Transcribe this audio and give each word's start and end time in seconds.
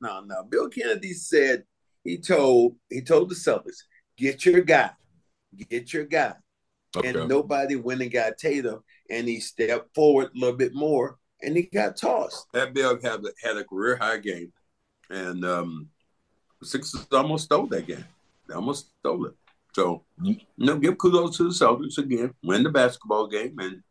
no, 0.00 0.20
no. 0.20 0.44
Bill 0.44 0.68
Kennedy 0.68 1.12
said 1.12 1.64
he 2.04 2.18
told 2.18 2.76
he 2.88 3.02
told 3.02 3.30
the 3.30 3.34
Celtics, 3.34 3.82
get 4.16 4.44
your 4.44 4.62
guy, 4.62 4.90
get 5.70 5.92
your 5.92 6.04
guy. 6.04 6.34
Okay. 6.96 7.08
And 7.08 7.28
nobody 7.28 7.76
went 7.76 8.00
and 8.00 8.10
got 8.10 8.38
Tatum, 8.38 8.82
and 9.10 9.28
he 9.28 9.40
stepped 9.40 9.94
forward 9.94 10.30
a 10.34 10.38
little 10.38 10.56
bit 10.56 10.74
more, 10.74 11.18
and 11.42 11.56
he 11.56 11.64
got 11.64 11.96
tossed. 11.96 12.46
Pat 12.54 12.72
Bev 12.72 13.02
had, 13.02 13.20
had 13.42 13.56
a 13.56 13.64
career 13.64 13.96
high 13.96 14.18
game, 14.18 14.52
and 15.10 15.44
um, 15.44 15.88
Sixers 16.62 17.06
almost 17.12 17.44
stole 17.44 17.66
that 17.66 17.86
game. 17.86 18.04
They 18.48 18.54
almost 18.54 18.90
stole 19.00 19.26
it. 19.26 19.34
So, 19.74 20.04
you 20.22 20.38
know, 20.56 20.78
give 20.78 20.96
kudos 20.96 21.36
to 21.36 21.44
the 21.44 21.50
Celtics 21.50 21.98
again, 21.98 22.32
win 22.42 22.62
the 22.62 22.70
basketball 22.70 23.26
game, 23.26 23.58
and 23.58 23.82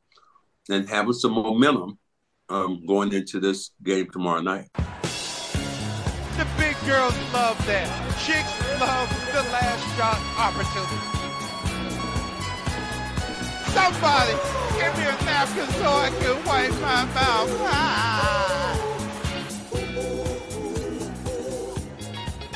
and 0.70 0.90
having 0.90 1.14
some 1.14 1.34
momentum 1.34 2.00
um, 2.50 2.86
going 2.88 3.14
into 3.14 3.40
this 3.40 3.72
game 3.84 4.10
tomorrow 4.10 4.42
night. 4.42 4.70
Girls 6.86 7.18
love 7.34 7.58
that. 7.66 7.90
Chicks 8.22 8.54
love 8.80 9.10
the 9.34 9.42
last 9.50 9.82
shot 9.98 10.22
opportunity. 10.38 11.02
Somebody 13.74 14.34
give 14.78 14.94
me 14.96 15.06
a 15.06 15.18
napkin 15.26 15.66
so 15.82 15.90
I 15.90 16.10
can 16.20 16.46
wipe 16.46 16.72
my 16.82 17.06
mouth. 17.16 17.50
Ah. 17.64 18.86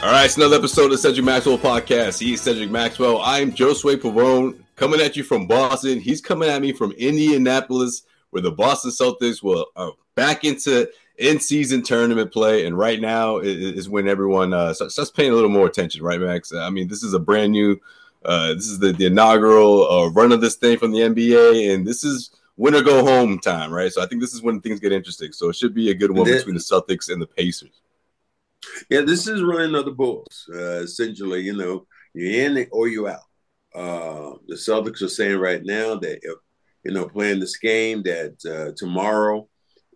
All 0.03 0.12
right, 0.12 0.26
it's 0.26 0.38
another 0.38 0.58
episode 0.58 0.86
of 0.86 0.91
the 0.91 0.98
Cedric 1.00 1.25
Maxwell 1.25 1.58
podcast. 1.58 2.20
He's 2.20 2.39
Cedric 2.39 2.70
Maxwell. 2.70 3.22
I'm 3.23 3.52
Josue 3.52 3.98
Pavone 3.98 4.59
coming 4.75 5.02
at 5.02 5.17
you 5.17 5.23
from 5.23 5.48
Boston. 5.48 6.00
He's 6.00 6.22
coming 6.22 6.50
at 6.50 6.61
me 6.61 6.72
from 6.72 6.91
Indianapolis, 6.91 8.03
where 8.30 8.44
the 8.44 8.52
Boston 8.52 8.91
Celtics 8.91 9.41
will 9.41 9.66
are 9.75 9.94
back 10.14 10.45
into 10.45 10.88
in-season 11.20 11.84
tournament 11.84 12.32
play, 12.32 12.66
and 12.66 12.78
right 12.78 13.00
now 13.00 13.38
is 13.38 13.90
when 13.90 14.08
everyone 14.08 14.54
uh, 14.54 14.73
starts 14.73 15.12
paying 15.12 15.32
a 15.32 15.36
little 15.36 15.50
more 15.50 15.68
attention, 15.68 16.02
right, 16.02 16.20
Max? 16.20 16.54
I 16.54 16.70
mean, 16.70 16.88
this 16.88 17.04
is 17.04 17.14
a 17.14 17.20
brand 17.20 17.52
new, 17.52 17.80
uh, 18.26 18.53
this 18.53 18.67
is 18.67 18.80
the, 18.80 18.94
the 18.94 19.08
inaugural 19.08 19.89
uh, 19.89 20.09
run 20.11 20.31
of 20.31 20.42
this 20.42 20.56
thing 20.56 20.78
from 20.78 20.92
the 20.92 21.00
NBA, 21.00 21.73
and 21.73 21.86
this 21.86 22.03
is 22.03 22.31
win 22.56 22.76
or 22.76 22.81
go 22.81 23.03
home 23.03 23.39
time, 23.39 23.72
right? 23.72 23.92
So 23.92 24.02
I 24.02 24.08
think 24.08 24.22
this 24.22 24.34
is 24.34 24.42
when 24.42 24.61
things 24.61 24.80
get 24.80 24.92
interesting. 24.92 25.31
So 25.34 25.50
it 25.50 25.56
should 25.56 25.73
be 25.73 25.92
a 25.92 25.95
good 25.95 26.11
one 26.11 26.26
between 26.26 26.56
the 26.56 26.61
Celtics 26.61 27.11
and 27.11 27.22
the 27.22 27.28
Pacers. 27.28 27.81
Yeah, 28.89 29.02
this 29.02 29.28
is 29.28 29.44
running 29.44 29.76
of 29.76 29.86
the 29.86 29.92
Bulls. 29.92 30.50
Uh, 30.54 30.81
essentially, 30.81 31.42
you 31.42 31.56
know, 31.56 31.86
you're 32.14 32.45
in 32.45 32.67
or 32.72 32.88
you're 32.88 33.09
out. 33.09 33.20
Uh, 33.76 34.38
the 34.48 34.56
Celtics 34.56 35.02
are 35.02 35.09
saying 35.09 35.38
right 35.38 35.64
now 35.64 35.95
that 35.95 36.20
if 36.22 36.38
you 36.83 36.92
know 36.92 37.08
playing 37.08 37.39
this 37.39 37.58
game 37.58 38.04
that 38.04 38.36
uh, 38.45 38.73
tomorrow, 38.78 39.48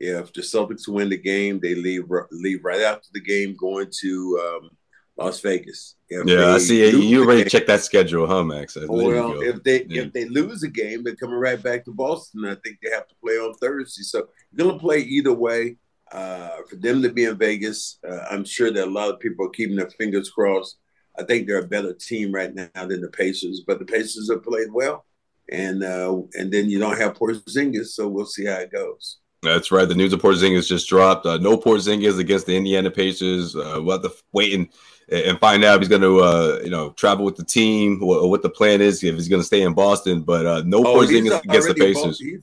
if 0.04 0.34
the 0.34 0.42
Celtics 0.42 0.88
win 0.88 1.09
the 1.09 1.18
game, 1.18 1.59
they 1.59 1.76
leave 1.76 2.06
leave 2.32 2.64
right 2.64 2.82
after 2.82 3.08
the 3.14 3.22
game 3.22 3.56
going 3.56 3.90
to 4.02 4.59
um, 4.62 4.70
Las 5.18 5.40
Vegas. 5.42 5.96
If 6.09 6.28
yeah, 6.28 6.54
I 6.54 6.58
see. 6.58 6.90
You 6.90 7.23
already 7.23 7.50
checked 7.50 7.68
that 7.68 7.84
schedule, 7.84 8.28
huh, 8.28 8.44
Max? 8.44 8.76
Well, 8.76 9.42
if 9.42 9.64
they 9.64 9.86
yeah. 9.86 10.04
if 10.04 10.14
they 10.14 10.26
lose 10.26 10.64
a 10.64 10.70
game, 10.70 11.04
they're 11.04 11.16
coming 11.16 11.36
right 11.36 11.62
back 11.62 11.86
to 11.86 11.92
Boston. 11.92 12.46
I 12.46 12.56
think 12.56 12.80
they 12.81 12.92
have 12.92 13.08
to 13.08 13.16
play 13.24 13.34
on 13.34 13.54
Thursday, 13.56 14.04
so 14.04 14.28
you're 14.52 14.68
gonna 14.68 14.80
play 14.80 15.00
either 15.00 15.34
way. 15.34 15.78
Uh, 16.12 16.58
for 16.70 16.76
them 16.76 17.02
to 17.02 17.09
be 17.09 17.24
in 17.24 17.36
Vegas, 17.36 17.98
uh, 18.08 18.26
I'm 18.30 18.46
sure 18.46 18.70
that 18.70 18.88
a 18.88 18.92
lot 18.92 19.09
of 19.09 19.20
people 19.20 19.48
are 19.48 19.50
keeping 19.50 19.78
their 19.78 19.90
fingers 19.90 20.30
crossed. 20.30 20.78
I 21.18 21.24
think 21.24 21.48
they're 21.48 21.58
a 21.58 21.68
better 21.68 21.94
team 21.94 22.31
right 22.31 22.54
now 22.54 22.70
than 22.76 23.02
the 23.02 23.09
Pacers, 23.09 23.64
but 23.66 23.80
the 23.80 23.86
Pacers 23.86 24.30
have 24.30 24.44
played 24.44 24.72
well, 24.72 25.06
and 25.52 25.84
uh, 25.84 26.22
and 26.36 26.52
then 26.52 26.70
you 26.70 26.78
don't 26.80 27.00
have 27.00 27.16
Porzingis, 27.16 27.88
so 27.88 28.08
we'll 28.08 28.26
see 28.26 28.46
how 28.46 28.58
it 28.58 28.72
goes. 28.72 29.20
That's 29.44 29.72
right. 29.72 29.88
The 29.88 29.96
news 29.96 30.14
of 30.14 30.22
Porzingis 30.22 30.68
just 30.68 30.88
dropped. 30.88 31.26
Uh, 31.26 31.38
no 31.38 31.58
Porzingis 31.58 32.20
against 32.20 32.46
the 32.46 32.56
Indiana 32.56 32.90
Pacers. 32.90 33.56
Uh, 33.56 33.80
we'll 33.84 34.02
have 34.02 34.04
to 34.04 34.12
wait 34.32 34.54
and, 34.54 34.70
and 35.10 35.40
find 35.40 35.64
out 35.64 35.76
if 35.76 35.82
he's 35.82 35.90
going 35.90 36.02
to, 36.02 36.20
uh, 36.20 36.60
you 36.64 36.70
know, 36.70 36.92
travel 36.92 37.26
with 37.26 37.36
the 37.36 37.44
team 37.44 38.02
or, 38.02 38.30
what 38.30 38.42
the 38.42 38.50
plan 38.50 38.82
is 38.82 39.04
if 39.04 39.16
he's 39.16 39.28
going 39.28 39.42
to 39.42 39.46
stay 39.46 39.62
in 39.62 39.74
Boston. 39.74 40.22
But 40.22 40.46
uh, 40.46 40.64
no 40.66 40.80
oh, 40.80 40.96
Porzingis 40.96 41.44
against 41.44 41.68
the 41.68 41.76
Pacers. 41.76 42.20
He's, 42.20 42.40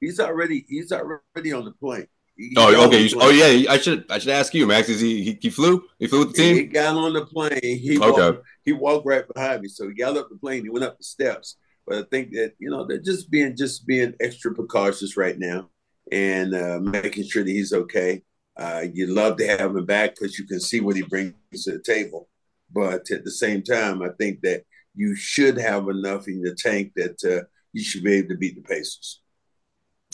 he's, 0.00 0.20
already 0.20 0.66
he's 0.68 0.92
already 0.92 1.52
on 1.52 1.64
the 1.64 1.72
plane. 1.72 2.08
Oh, 2.56 2.86
okay. 2.86 3.08
oh, 3.14 3.30
yeah. 3.30 3.70
I 3.70 3.78
should 3.78 4.10
I 4.10 4.18
should 4.18 4.30
ask 4.30 4.52
you, 4.54 4.66
Max. 4.66 4.88
Is 4.88 5.00
he 5.00 5.22
he, 5.22 5.38
he 5.40 5.50
flew? 5.50 5.84
He 5.98 6.08
flew 6.08 6.20
with 6.20 6.34
the 6.34 6.42
team. 6.42 6.56
He 6.56 6.64
got 6.64 6.96
on 6.96 7.12
the 7.12 7.26
plane. 7.26 7.60
He 7.62 7.98
okay. 7.98 8.10
Walked, 8.10 8.46
he 8.64 8.72
walked 8.72 9.06
right 9.06 9.24
behind 9.32 9.62
me, 9.62 9.68
so 9.68 9.86
he 9.86 9.94
got 9.94 10.16
up 10.16 10.28
the 10.30 10.36
plane. 10.36 10.64
He 10.64 10.70
went 10.70 10.84
up 10.84 10.98
the 10.98 11.04
steps. 11.04 11.56
But 11.86 11.98
I 11.98 12.02
think 12.10 12.32
that 12.32 12.54
you 12.58 12.70
know 12.70 12.84
they're 12.84 12.98
just 12.98 13.30
being 13.30 13.54
just 13.54 13.86
being 13.86 14.14
extra 14.18 14.54
precautious 14.54 15.16
right 15.16 15.38
now 15.38 15.68
and 16.12 16.54
uh, 16.54 16.78
making 16.78 17.24
sure 17.24 17.42
that 17.42 17.50
he's 17.50 17.72
okay. 17.72 18.22
Uh, 18.56 18.84
you'd 18.92 19.08
love 19.08 19.38
to 19.38 19.46
have 19.46 19.74
him 19.74 19.86
back 19.86 20.14
because 20.14 20.38
you 20.38 20.46
can 20.46 20.60
see 20.60 20.78
what 20.78 20.94
he 20.94 21.02
brings 21.02 21.34
to 21.64 21.72
the 21.72 21.78
table. 21.82 22.28
But 22.70 23.10
at 23.10 23.24
the 23.24 23.30
same 23.30 23.62
time, 23.62 24.02
I 24.02 24.10
think 24.18 24.42
that 24.42 24.64
you 24.94 25.16
should 25.16 25.56
have 25.56 25.88
enough 25.88 26.28
in 26.28 26.42
the 26.42 26.54
tank 26.54 26.92
that 26.96 27.24
uh, 27.24 27.46
you 27.72 27.82
should 27.82 28.04
be 28.04 28.12
able 28.14 28.28
to 28.28 28.36
beat 28.36 28.56
the 28.56 28.62
Pacers. 28.62 29.20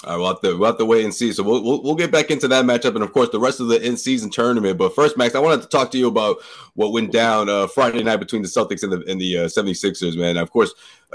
All 0.04 0.12
right, 0.12 0.18
we'll 0.18 0.28
have, 0.28 0.40
to, 0.42 0.56
we'll 0.56 0.70
have 0.70 0.78
to 0.78 0.84
wait 0.84 1.04
and 1.04 1.12
see. 1.12 1.32
So 1.32 1.42
we'll, 1.42 1.64
we'll, 1.64 1.82
we'll 1.82 1.94
get 1.96 2.12
back 2.12 2.30
into 2.30 2.46
that 2.46 2.64
matchup 2.64 2.94
and, 2.94 3.02
of 3.02 3.12
course, 3.12 3.30
the 3.30 3.40
rest 3.40 3.58
of 3.58 3.66
the 3.66 3.84
in-season 3.84 4.30
tournament. 4.30 4.78
But 4.78 4.94
first, 4.94 5.16
Max, 5.16 5.34
I 5.34 5.40
wanted 5.40 5.62
to 5.62 5.68
talk 5.68 5.90
to 5.90 5.98
you 5.98 6.06
about 6.06 6.36
what 6.74 6.92
went 6.92 7.10
down 7.10 7.48
uh, 7.48 7.66
Friday 7.66 8.04
night 8.04 8.18
between 8.18 8.42
the 8.42 8.48
Celtics 8.48 8.84
and 8.84 8.92
the, 8.92 9.04
and 9.10 9.20
the 9.20 9.38
uh, 9.38 9.44
76ers, 9.46 10.16
man. 10.16 10.36
Of 10.36 10.52
course, 10.52 10.72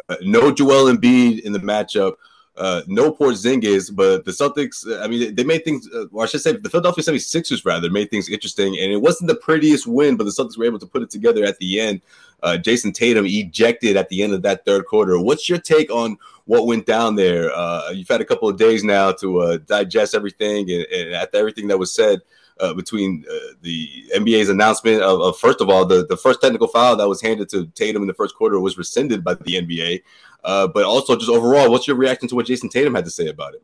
uh, 0.10 0.18
no 0.24 0.52
Joel 0.52 0.94
Embiid 0.94 1.40
in 1.40 1.54
the 1.54 1.60
matchup 1.60 2.16
uh, 2.56 2.82
no 2.88 3.12
Porzingis, 3.12 3.94
but 3.94 4.26
the 4.26 4.32
Celtics, 4.32 4.86
I 5.02 5.08
mean, 5.08 5.34
they 5.34 5.44
made 5.44 5.64
things, 5.64 5.90
uh, 5.94 6.06
or 6.12 6.24
I 6.24 6.28
should 6.28 6.42
say, 6.42 6.52
the 6.52 6.70
Philadelphia 6.70 7.04
76ers 7.04 7.66
rather 7.66 7.90
made 7.90 8.12
things 8.12 8.30
interesting. 8.30 8.78
And 8.80 8.92
it 8.92 9.02
wasn't 9.02 9.30
the 9.30 9.36
prettiest 9.36 9.88
win, 9.88 10.18
but 10.18 10.26
the 10.26 10.32
Celtics 10.32 10.58
were 10.58 10.66
able 10.66 10.80
to 10.80 10.86
put 10.86 11.02
it 11.02 11.10
together 11.10 11.44
at 11.44 11.58
the 11.58 11.80
end. 11.80 12.02
Uh, 12.44 12.58
Jayson 12.58 12.94
Tatum 12.94 13.26
ejected 13.26 13.98
at 13.98 14.10
the 14.10 14.22
end 14.22 14.34
of 14.34 14.44
that 14.44 14.66
third 14.66 14.86
quarter. 14.86 15.20
What's 15.20 15.50
your 15.50 15.58
take 15.58 15.90
on 15.90 16.18
what 16.46 16.68
went 16.68 16.86
down 16.86 17.16
there? 17.16 17.52
Uh, 17.52 17.90
you've 17.92 18.08
had 18.08 18.22
a 18.22 18.26
couple 18.26 18.50
of 18.50 18.58
days 18.58 18.84
now 18.84 19.14
to 19.14 19.40
uh, 19.40 19.58
digest 19.66 20.14
everything, 20.14 20.70
and, 20.70 20.86
and 20.86 21.14
after 21.16 21.38
everything 21.38 21.70
that 21.70 21.80
was 21.80 21.96
said, 21.96 22.22
uh, 22.60 22.74
between 22.74 23.26
uh, 23.30 23.54
the 23.62 24.06
NBA's 24.16 24.50
announcement 24.50 25.02
of, 25.02 25.20
of, 25.22 25.38
first 25.38 25.60
of 25.60 25.70
all 25.70 25.86
the, 25.86 26.06
the 26.06 26.16
first 26.16 26.40
technical 26.40 26.68
foul 26.68 26.96
that 26.96 27.08
was 27.08 27.22
handed 27.22 27.50
to 27.50 27.66
Tatum 27.68 28.04
in 28.04 28.08
the 28.08 28.14
first 28.14 28.36
quarter 28.36 28.60
was 28.60 28.78
rescinded 28.78 29.24
by 29.24 29.34
the 29.34 29.56
NBA, 29.56 30.04
uh, 30.44 30.68
but 30.68 30.84
also 30.84 31.16
just 31.16 31.30
overall, 31.30 31.72
what's 31.72 31.88
your 31.88 31.96
reaction 31.96 32.28
to 32.30 32.36
what 32.36 32.46
Jayson 32.46 32.70
Tatum 32.70 32.96
had 32.96 33.06
to 33.06 33.12
say 33.12 33.28
about 33.28 33.54
it? 33.54 33.64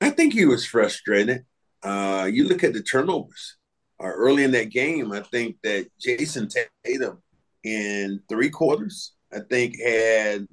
I 0.00 0.10
think 0.10 0.32
he 0.32 0.44
was 0.44 0.66
frustrated. 0.66 1.44
Uh, 1.82 2.28
you 2.30 2.44
look 2.48 2.64
at 2.64 2.72
the 2.72 2.82
turnovers 2.82 3.56
uh, 4.00 4.06
early 4.06 4.44
in 4.44 4.50
that 4.52 4.70
game. 4.70 5.12
I 5.12 5.20
think 5.20 5.56
that 5.62 5.88
Jayson 6.00 6.50
Tatum 6.84 7.22
in 7.64 8.20
three 8.28 8.50
quarters, 8.50 9.12
I 9.32 9.40
think 9.40 9.76
had 9.80 10.46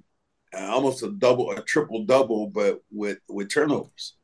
uh, 0.55 0.67
almost 0.71 1.03
a 1.03 1.11
double, 1.11 1.51
a 1.51 1.61
triple 1.61 2.05
double, 2.05 2.47
but 2.47 2.81
with 2.91 3.19
with 3.27 3.49
turnovers. 3.49 4.15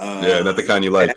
yeah, 0.00 0.40
not 0.40 0.56
the 0.56 0.62
kind 0.62 0.84
you 0.84 0.90
like. 0.90 1.16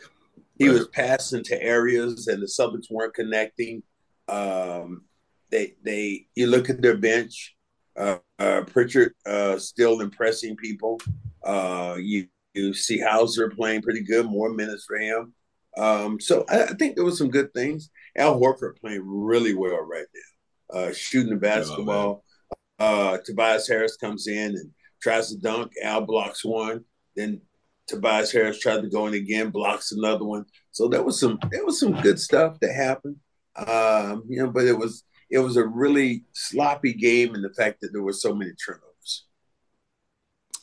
He 0.57 0.69
was 0.69 0.87
passing 0.89 1.43
to 1.45 1.61
areas, 1.63 2.27
and 2.27 2.41
the 2.41 2.45
Celtics 2.45 2.91
weren't 2.91 3.13
connecting. 3.13 3.81
Um, 4.27 5.05
they 5.49 5.75
they 5.83 6.27
you 6.35 6.47
look 6.47 6.69
at 6.69 6.81
their 6.81 6.97
bench. 6.97 7.55
Uh, 7.97 8.17
uh, 8.37 8.61
Pritchard 8.67 9.13
uh, 9.25 9.57
still 9.57 10.01
impressing 10.01 10.55
people. 10.55 10.99
Uh, 11.43 11.95
you, 11.99 12.27
you 12.53 12.73
see 12.73 12.99
Hauser 12.99 13.49
playing 13.49 13.81
pretty 13.81 14.03
good, 14.03 14.25
more 14.25 14.49
minutes 14.49 14.85
for 14.85 14.97
him. 14.97 15.33
Um, 15.77 16.19
so 16.19 16.45
I, 16.49 16.63
I, 16.63 16.73
think 16.73 16.95
there 16.95 17.05
was 17.05 17.17
some 17.17 17.29
good 17.29 17.53
things. 17.53 17.89
Al 18.17 18.39
Horford 18.39 18.79
playing 18.79 19.03
really 19.05 19.53
well 19.53 19.81
right 19.81 20.05
now, 20.73 20.79
uh, 20.79 20.93
shooting 20.93 21.33
the 21.33 21.39
basketball. 21.39 22.23
Oh, 22.79 23.17
Tobias 23.23 23.67
Harris 23.67 23.97
comes 23.97 24.27
in 24.27 24.55
and 24.55 24.71
tries 25.01 25.29
to 25.29 25.37
dunk. 25.37 25.73
Al 25.83 26.01
blocks 26.01 26.43
one. 26.43 26.83
Then 27.15 27.41
Tobias 27.87 28.31
Harris 28.31 28.59
tried 28.59 28.81
to 28.81 28.89
go 28.89 29.07
in 29.07 29.13
again, 29.13 29.51
blocks 29.51 29.91
another 29.91 30.25
one. 30.25 30.45
So 30.71 30.87
there 30.87 31.03
was 31.03 31.19
some 31.19 31.39
there 31.51 31.65
was 31.65 31.79
some 31.79 31.93
good 32.01 32.19
stuff 32.19 32.59
that 32.61 32.73
happened. 32.73 33.17
Um, 33.55 34.23
you 34.27 34.41
know, 34.41 34.49
but 34.49 34.65
it 34.65 34.77
was 34.77 35.03
it 35.29 35.39
was 35.39 35.57
a 35.57 35.65
really 35.65 36.23
sloppy 36.33 36.93
game 36.93 37.35
in 37.35 37.41
the 37.41 37.53
fact 37.53 37.81
that 37.81 37.93
there 37.93 38.01
were 38.01 38.13
so 38.13 38.33
many 38.33 38.51
turnovers. 38.53 39.25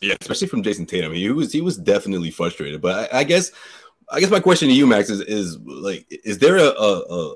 Yeah, 0.00 0.14
especially 0.20 0.48
from 0.48 0.62
Jayson 0.62 0.86
Tatum. 0.86 1.12
He 1.12 1.30
was 1.30 1.52
he 1.52 1.60
was 1.60 1.76
definitely 1.76 2.30
frustrated. 2.30 2.82
But 2.82 3.12
I, 3.12 3.20
I 3.20 3.24
guess 3.24 3.52
I 4.10 4.20
guess 4.20 4.30
my 4.30 4.40
question 4.40 4.68
to 4.68 4.74
you, 4.74 4.86
Max, 4.86 5.08
is 5.08 5.20
is 5.20 5.58
like, 5.60 6.06
is 6.24 6.38
there 6.38 6.58
a, 6.58 6.68
a, 6.68 7.34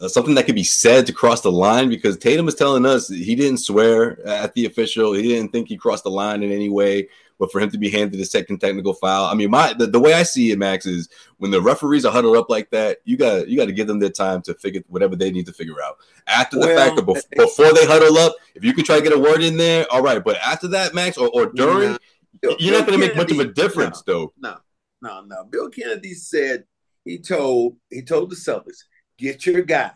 a, 0.00 0.08
something 0.08 0.34
that 0.34 0.46
could 0.46 0.54
be 0.54 0.64
said 0.64 1.06
to 1.06 1.12
cross 1.12 1.42
the 1.42 1.52
line? 1.52 1.88
Because 1.88 2.18
Tatum 2.18 2.48
is 2.48 2.54
telling 2.54 2.84
us 2.84 3.08
he 3.08 3.34
didn't 3.34 3.58
swear 3.58 4.24
at 4.26 4.52
the 4.54 4.66
official. 4.66 5.12
He 5.12 5.22
didn't 5.22 5.52
think 5.52 5.68
he 5.68 5.76
crossed 5.76 6.04
the 6.04 6.10
line 6.10 6.42
in 6.42 6.50
any 6.50 6.68
way 6.68 7.08
but 7.38 7.50
for 7.50 7.60
him 7.60 7.70
to 7.70 7.78
be 7.78 7.90
handed 7.90 8.20
a 8.20 8.24
second 8.24 8.58
technical 8.58 8.94
foul, 8.94 9.26
I 9.26 9.34
mean, 9.34 9.50
my 9.50 9.72
the, 9.72 9.86
the 9.86 10.00
way 10.00 10.14
I 10.14 10.22
see 10.22 10.50
it, 10.50 10.58
Max, 10.58 10.86
is 10.86 11.08
when 11.38 11.50
the 11.50 11.60
referees 11.60 12.04
are 12.04 12.12
huddled 12.12 12.36
up 12.36 12.50
like 12.50 12.70
that, 12.70 12.98
you 13.04 13.16
got 13.16 13.48
you 13.48 13.56
got 13.56 13.66
to 13.66 13.72
give 13.72 13.86
them 13.86 13.98
their 13.98 14.10
time 14.10 14.42
to 14.42 14.54
figure 14.54 14.82
whatever 14.88 15.16
they 15.16 15.30
need 15.30 15.46
to 15.46 15.52
figure 15.52 15.82
out. 15.82 15.98
After 16.26 16.58
the 16.58 16.66
well, 16.66 16.76
fact, 16.76 16.98
or 16.98 17.02
before, 17.02 17.22
before 17.36 17.72
they 17.72 17.86
huddle 17.86 18.16
up, 18.18 18.34
if 18.54 18.64
you 18.64 18.72
can 18.72 18.84
try 18.84 18.96
to 18.96 19.02
get 19.02 19.12
a 19.12 19.18
word 19.18 19.42
in 19.42 19.56
there, 19.56 19.86
all 19.90 20.02
right. 20.02 20.22
But 20.22 20.36
after 20.36 20.68
that, 20.68 20.94
Max, 20.94 21.16
or, 21.16 21.30
or 21.34 21.52
during, 21.52 21.98
yeah. 22.42 22.54
you're 22.58 22.78
not 22.78 22.86
going 22.86 22.98
to 22.98 23.06
make 23.06 23.16
much 23.16 23.30
of 23.30 23.38
a 23.38 23.46
difference, 23.46 24.02
no, 24.06 24.12
though. 24.12 24.32
No, 24.38 24.56
no, 25.00 25.24
no. 25.24 25.44
Bill 25.44 25.68
Kennedy 25.68 26.14
said 26.14 26.64
he 27.04 27.18
told 27.18 27.76
he 27.90 28.02
told 28.02 28.30
the 28.30 28.36
Celtics, 28.36 28.84
get 29.18 29.46
your 29.46 29.62
guy, 29.62 29.92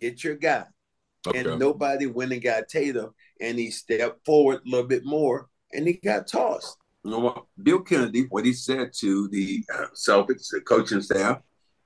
get 0.00 0.24
your 0.24 0.36
guy. 0.36 0.64
Okay. 1.26 1.38
And 1.38 1.58
nobody 1.58 2.06
went 2.06 2.32
and 2.32 2.42
got 2.42 2.68
Tatum, 2.68 3.14
and 3.40 3.58
he 3.58 3.70
stepped 3.70 4.24
forward 4.24 4.60
a 4.66 4.68
little 4.68 4.86
bit 4.86 5.04
more, 5.04 5.48
and 5.72 5.86
he 5.86 5.94
got 5.94 6.26
tossed. 6.26 6.76
You 7.04 7.10
know, 7.10 7.18
what? 7.18 7.44
Bill 7.62 7.80
Kennedy, 7.80 8.26
what 8.28 8.44
he 8.44 8.52
said 8.52 8.92
to 9.00 9.28
the 9.28 9.64
uh, 9.74 9.86
Celtics, 9.94 10.50
the 10.50 10.60
coaching 10.60 11.02
staff, 11.02 11.38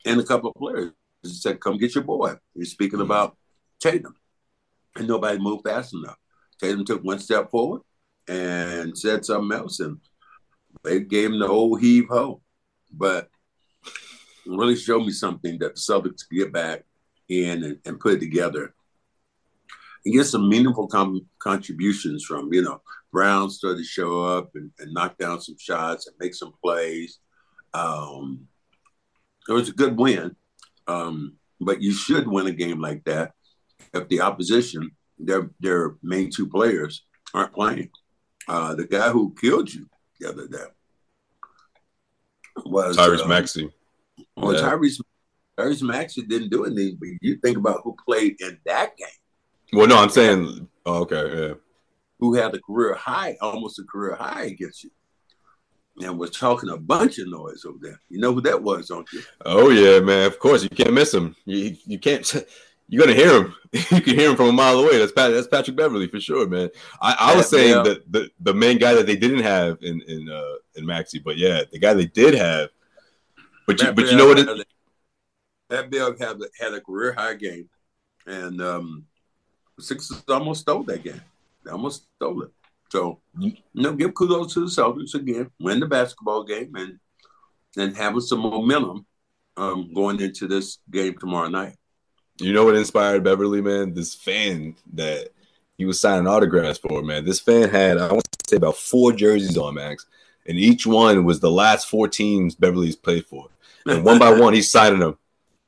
and 0.04 0.20
a 0.20 0.24
couple 0.24 0.50
of 0.50 0.56
players, 0.56 0.92
he 1.22 1.30
said, 1.30 1.60
"Come 1.60 1.78
get 1.78 1.94
your 1.94 2.04
boy." 2.04 2.34
He's 2.54 2.70
speaking 2.70 2.98
mm-hmm. 2.98 3.10
about 3.10 3.36
Tatum, 3.80 4.14
and 4.94 5.08
nobody 5.08 5.38
moved 5.38 5.64
fast 5.64 5.94
enough. 5.94 6.16
Tatum 6.60 6.84
took 6.84 7.02
one 7.02 7.18
step 7.18 7.50
forward 7.50 7.82
and 8.28 8.96
said 8.96 9.24
something 9.24 9.56
else, 9.56 9.80
and 9.80 9.98
they 10.84 11.00
gave 11.00 11.30
him 11.30 11.38
the 11.38 11.48
old 11.48 11.80
heave 11.80 12.08
ho. 12.08 12.42
But 12.92 13.30
really 14.46 14.76
showed 14.76 15.04
me 15.04 15.12
something 15.12 15.58
that 15.58 15.74
the 15.74 15.80
Celtics 15.80 16.28
could 16.28 16.36
get 16.36 16.52
back 16.52 16.84
in 17.28 17.64
and, 17.64 17.78
and 17.84 18.00
put 18.00 18.14
it 18.14 18.20
together 18.20 18.74
and 20.06 20.14
get 20.14 20.24
some 20.24 20.48
meaningful 20.48 20.86
com- 20.86 21.26
contributions 21.40 22.24
from, 22.24 22.52
you 22.52 22.62
know, 22.62 22.80
Brown 23.12 23.50
started 23.50 23.78
to 23.78 23.84
show 23.84 24.22
up 24.22 24.50
and, 24.54 24.70
and, 24.78 24.94
knock 24.94 25.18
down 25.18 25.40
some 25.40 25.56
shots 25.58 26.06
and 26.06 26.14
make 26.20 26.32
some 26.32 26.52
plays. 26.62 27.18
Um, 27.74 28.46
it 29.48 29.52
was 29.52 29.68
a 29.68 29.72
good 29.72 29.98
win, 29.98 30.36
um, 30.86 31.36
but 31.60 31.82
you 31.82 31.92
should 31.92 32.28
win 32.28 32.46
a 32.46 32.52
game 32.52 32.80
like 32.80 33.04
that 33.04 33.32
if 33.92 34.08
the 34.08 34.20
opposition, 34.20 34.92
their 35.18 35.50
their 35.60 35.96
main 36.02 36.30
two 36.30 36.48
players, 36.48 37.04
aren't 37.34 37.52
playing. 37.52 37.90
Uh, 38.46 38.74
the 38.74 38.86
guy 38.86 39.10
who 39.10 39.34
killed 39.40 39.72
you 39.72 39.88
the 40.20 40.28
other 40.28 40.46
day 40.46 40.66
was 42.64 42.96
Tyrese 42.96 43.24
uh, 43.24 43.28
Maxey. 43.28 43.70
Well, 44.36 44.54
yeah. 44.54 44.60
Tyrese 44.60 45.00
Tyrese 45.58 45.82
Maxey 45.82 46.22
didn't 46.22 46.50
do 46.50 46.64
anything, 46.64 46.96
but 47.00 47.08
you 47.20 47.38
think 47.42 47.56
about 47.56 47.80
who 47.82 47.96
played 48.06 48.36
in 48.40 48.58
that 48.66 48.96
game. 48.96 49.08
Well, 49.72 49.86
no, 49.86 49.98
I'm 49.98 50.10
saying, 50.10 50.68
oh, 50.84 51.02
okay, 51.02 51.48
yeah. 51.48 51.54
Who 52.18 52.34
had 52.34 52.54
a 52.54 52.60
career 52.60 52.94
high, 52.94 53.36
almost 53.40 53.78
a 53.78 53.84
career 53.84 54.14
high 54.14 54.44
against 54.44 54.84
you, 54.84 54.90
and 56.00 56.18
was 56.18 56.30
talking 56.30 56.70
a 56.70 56.76
bunch 56.76 57.18
of 57.18 57.28
noise 57.28 57.64
over 57.66 57.78
there. 57.80 58.00
You 58.08 58.20
know 58.20 58.32
who 58.32 58.40
that 58.42 58.62
was, 58.62 58.88
don't 58.88 59.10
you? 59.12 59.22
Oh 59.44 59.68
yeah, 59.68 60.00
man. 60.00 60.26
Of 60.26 60.38
course, 60.38 60.62
you 60.62 60.70
can't 60.70 60.94
miss 60.94 61.12
him. 61.12 61.36
You 61.44 61.76
you 61.84 61.98
can't. 61.98 62.32
You're 62.88 63.04
gonna 63.04 63.16
hear 63.16 63.42
him. 63.42 63.54
you 63.72 64.00
can 64.00 64.14
hear 64.14 64.30
him 64.30 64.36
from 64.36 64.48
a 64.48 64.52
mile 64.52 64.78
away. 64.78 64.98
That's 64.98 65.10
Pat, 65.10 65.32
that's 65.32 65.48
Patrick 65.48 65.76
Beverley 65.76 66.06
for 66.06 66.20
sure, 66.20 66.46
man. 66.48 66.70
I, 67.02 67.16
I 67.18 67.36
was 67.36 67.50
saying 67.50 67.74
yeah. 67.74 67.82
that 67.82 68.12
the, 68.12 68.30
the 68.38 68.54
main 68.54 68.78
guy 68.78 68.94
that 68.94 69.06
they 69.06 69.16
didn't 69.16 69.42
have 69.42 69.78
in 69.82 70.00
in 70.02 70.30
uh, 70.30 70.54
in 70.76 70.86
Maxey, 70.86 71.18
but 71.18 71.36
yeah, 71.36 71.62
the 71.72 71.80
guy 71.80 71.94
they 71.94 72.06
did 72.06 72.34
have. 72.34 72.70
But 73.66 73.82
you, 73.82 73.92
but 73.92 74.06
you 74.06 74.16
know 74.16 74.28
what? 74.28 74.38
It, 74.38 74.68
Pat 75.68 75.90
Bev 75.90 76.18
had 76.18 76.38
had 76.60 76.74
a 76.74 76.80
career 76.80 77.12
high 77.12 77.34
game, 77.34 77.68
and 78.24 78.62
um, 78.62 79.04
Sixers 79.78 80.22
almost 80.28 80.62
stole 80.62 80.82
that 80.84 81.02
game. 81.04 81.20
They 81.64 81.70
almost 81.70 82.06
stole 82.16 82.42
it. 82.42 82.50
So, 82.90 83.20
you 83.38 83.56
know, 83.74 83.92
give 83.92 84.14
kudos 84.14 84.54
to 84.54 84.60
the 84.60 84.66
Celtics 84.66 85.14
again, 85.14 85.50
win 85.60 85.80
the 85.80 85.86
basketball 85.86 86.44
game, 86.44 86.74
and 86.76 86.98
and 87.76 87.96
having 87.96 88.20
some 88.20 88.40
momentum 88.40 89.06
um, 89.56 89.92
going 89.92 90.20
into 90.20 90.46
this 90.46 90.78
game 90.90 91.16
tomorrow 91.18 91.48
night. 91.48 91.76
You 92.38 92.52
know 92.52 92.64
what 92.64 92.76
inspired 92.76 93.24
Beverley, 93.24 93.60
man? 93.60 93.94
This 93.94 94.14
fan 94.14 94.76
that 94.94 95.28
he 95.78 95.84
was 95.84 96.00
signing 96.00 96.26
autographs 96.26 96.78
for, 96.78 97.02
man. 97.02 97.24
This 97.24 97.40
fan 97.40 97.68
had, 97.68 97.98
I 97.98 98.12
want 98.12 98.24
to 98.24 98.50
say, 98.50 98.56
about 98.56 98.76
four 98.76 99.12
jerseys 99.12 99.56
on, 99.56 99.74
Max, 99.74 100.06
and 100.46 100.58
each 100.58 100.86
one 100.86 101.24
was 101.24 101.40
the 101.40 101.50
last 101.50 101.88
four 101.88 102.08
teams 102.08 102.54
Beverley's 102.54 102.96
played 102.96 103.26
for. 103.26 103.48
And 103.86 104.04
one 104.04 104.18
by 104.18 104.30
one, 104.38 104.54
he's 104.54 104.70
signing 104.70 105.00
them. 105.00 105.18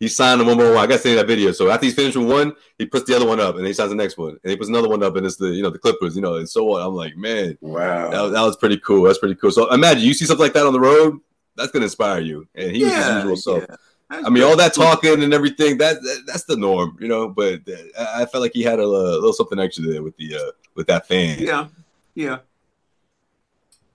He 0.00 0.06
signed 0.06 0.40
them 0.40 0.46
one 0.46 0.56
more 0.56 0.74
one. 0.74 0.78
I 0.78 0.86
got 0.86 0.96
to 0.96 1.02
see 1.02 1.14
that 1.16 1.26
video. 1.26 1.50
So 1.50 1.70
after 1.70 1.86
he's 1.86 1.94
finished 1.94 2.16
with 2.16 2.30
one, 2.30 2.54
he 2.78 2.86
puts 2.86 3.04
the 3.06 3.16
other 3.16 3.26
one 3.26 3.40
up, 3.40 3.56
and 3.56 3.66
he 3.66 3.72
signs 3.72 3.90
the 3.90 3.96
next 3.96 4.16
one, 4.16 4.38
and 4.42 4.50
he 4.50 4.56
puts 4.56 4.68
another 4.68 4.88
one 4.88 5.02
up, 5.02 5.16
and 5.16 5.26
it's 5.26 5.36
the 5.36 5.48
you 5.48 5.62
know 5.62 5.70
the 5.70 5.78
Clippers, 5.78 6.14
you 6.14 6.22
know, 6.22 6.34
and 6.36 6.48
so 6.48 6.76
on. 6.76 6.86
I'm 6.86 6.94
like, 6.94 7.16
man, 7.16 7.58
wow, 7.60 8.10
that, 8.10 8.32
that 8.32 8.42
was 8.42 8.56
pretty 8.56 8.78
cool. 8.78 9.02
That's 9.02 9.18
pretty 9.18 9.34
cool. 9.34 9.50
So 9.50 9.72
imagine 9.72 10.04
you 10.04 10.14
see 10.14 10.24
something 10.24 10.44
like 10.44 10.52
that 10.52 10.66
on 10.66 10.72
the 10.72 10.80
road, 10.80 11.18
that's 11.56 11.72
gonna 11.72 11.86
inspire 11.86 12.20
you. 12.20 12.46
And 12.54 12.70
he 12.70 12.82
yeah, 12.82 12.86
was 12.86 13.06
his 13.06 13.14
usual 13.16 13.36
self. 13.36 13.66
Yeah. 13.68 13.76
I 14.10 14.30
mean, 14.30 14.42
all 14.42 14.56
that 14.56 14.72
talking 14.72 15.22
and 15.22 15.34
everything, 15.34 15.76
that, 15.78 16.00
that, 16.00 16.22
that's 16.26 16.44
the 16.44 16.56
norm, 16.56 16.96
you 16.98 17.08
know. 17.08 17.28
But 17.28 17.60
I 17.98 18.24
felt 18.24 18.40
like 18.40 18.52
he 18.54 18.62
had 18.62 18.78
a, 18.78 18.84
a 18.84 19.18
little 19.18 19.34
something 19.34 19.58
extra 19.58 19.84
there 19.84 20.02
with 20.02 20.16
the 20.16 20.36
uh, 20.36 20.50
with 20.74 20.86
that 20.86 21.06
fan. 21.06 21.38
Yeah, 21.40 21.66
yeah, 22.14 22.38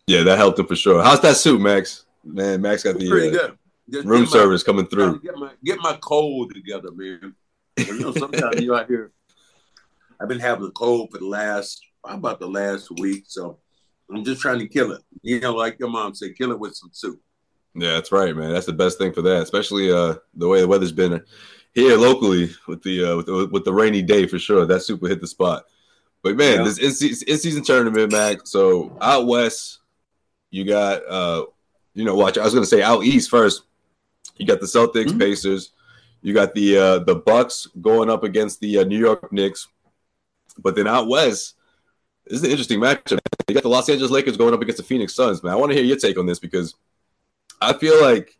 yeah. 0.06 0.24
That 0.24 0.38
helped 0.38 0.60
him 0.60 0.68
for 0.68 0.76
sure. 0.76 1.02
How's 1.02 1.22
that 1.22 1.38
suit, 1.38 1.62
Max? 1.62 2.06
Man, 2.24 2.62
Max 2.62 2.84
got 2.84 3.00
the 3.00 3.10
pretty 3.10 3.30
uh, 3.30 3.48
good. 3.48 3.58
Just 3.90 4.08
room 4.08 4.26
service 4.26 4.66
my, 4.66 4.72
coming 4.72 4.88
through. 4.88 5.20
Get 5.20 5.36
my 5.36 5.52
get 5.64 5.80
my 5.80 5.98
cold 6.02 6.54
together, 6.54 6.92
man. 6.92 7.36
You 7.78 8.00
know, 8.00 8.14
sometimes 8.14 8.62
you 8.62 8.76
out 8.76 8.88
here. 8.88 9.12
I've 10.22 10.30
been 10.30 10.40
having 10.40 10.68
a 10.68 10.72
cold 10.72 11.12
for 11.12 11.18
the 11.18 11.28
last 11.28 11.82
about 12.06 12.40
the 12.40 12.48
last 12.48 12.92
week, 13.00 13.26
so 13.28 13.60
I'm 14.10 14.24
just 14.24 14.42
trying 14.42 14.60
to 14.60 14.68
kill 14.68 14.92
it. 14.92 15.02
You 15.22 15.40
know, 15.40 15.54
like 15.54 15.80
your 15.80 15.90
mom 15.90 16.14
said, 16.14 16.38
kill 16.38 16.52
it 16.52 16.60
with 16.60 16.76
some 16.76 16.92
soup. 16.94 17.20
Yeah, 17.76 17.94
that's 17.94 18.12
right, 18.12 18.36
man. 18.36 18.52
That's 18.52 18.68
the 18.68 18.74
best 18.74 18.98
thing 18.98 19.14
for 19.14 19.22
that, 19.24 19.42
especially 19.42 19.92
uh, 19.92 20.16
the 20.36 20.48
way 20.48 20.62
the 20.62 20.68
weather's 20.68 20.92
been 20.92 21.22
here 21.74 21.98
locally 21.98 22.52
with 22.68 22.84
the, 22.84 23.04
uh, 23.04 23.18
with 23.18 23.26
the 23.26 23.50
with 23.52 23.66
the 23.66 23.74
rainy 23.74 24.02
day 24.02 24.28
for 24.28 24.38
sure. 24.38 24.66
That 24.66 24.82
super 24.82 25.08
hit 25.08 25.22
the 25.22 25.28
spot. 25.28 25.66
But 26.22 26.38
man, 26.38 26.60
yeah. 26.60 26.64
this 26.64 27.02
in, 27.02 27.10
in 27.28 27.38
season 27.38 27.64
tournament, 27.64 28.12
Mac. 28.12 28.46
So 28.46 28.96
out 29.02 29.28
west, 29.28 29.80
you 30.52 30.66
got 30.66 31.02
uh, 31.10 31.46
you 31.94 32.06
know, 32.06 32.16
watch. 32.16 32.38
I 32.38 32.44
was 32.44 32.54
gonna 32.54 32.66
say 32.66 32.82
out 32.82 33.04
east 33.04 33.30
first. 33.30 33.64
You 34.38 34.46
got 34.46 34.60
the 34.60 34.66
Celtics, 34.66 35.08
mm-hmm. 35.08 35.20
Pacers. 35.20 35.72
You 36.22 36.34
got 36.34 36.54
the 36.54 36.78
uh, 36.78 37.00
the 37.00 37.16
Bucks 37.16 37.68
going 37.82 38.10
up 38.10 38.24
against 38.24 38.60
the 38.60 38.80
uh, 38.80 38.84
New 38.84 38.98
York 38.98 39.32
Knicks. 39.32 39.68
But 40.58 40.76
then 40.76 40.88
out 40.88 41.08
west, 41.08 41.56
this 42.26 42.40
is 42.40 42.44
an 42.44 42.52
interesting 42.52 42.80
matchup. 42.80 43.20
You 43.48 43.54
got 43.54 43.64
the 43.64 43.70
Los 43.70 43.90
Angeles 43.90 44.12
Lakers 44.12 44.38
going 44.38 44.54
up 44.54 44.62
against 44.62 44.78
the 44.78 44.84
Phoenix 44.84 45.14
Suns. 45.14 45.44
Man, 45.44 45.52
I 45.52 45.56
want 45.56 45.72
to 45.72 45.76
hear 45.76 45.84
your 45.86 45.98
take 45.98 46.18
on 46.18 46.26
this 46.26 46.40
because 46.40 46.76
I 47.60 47.74
feel 47.74 48.02
like 48.02 48.38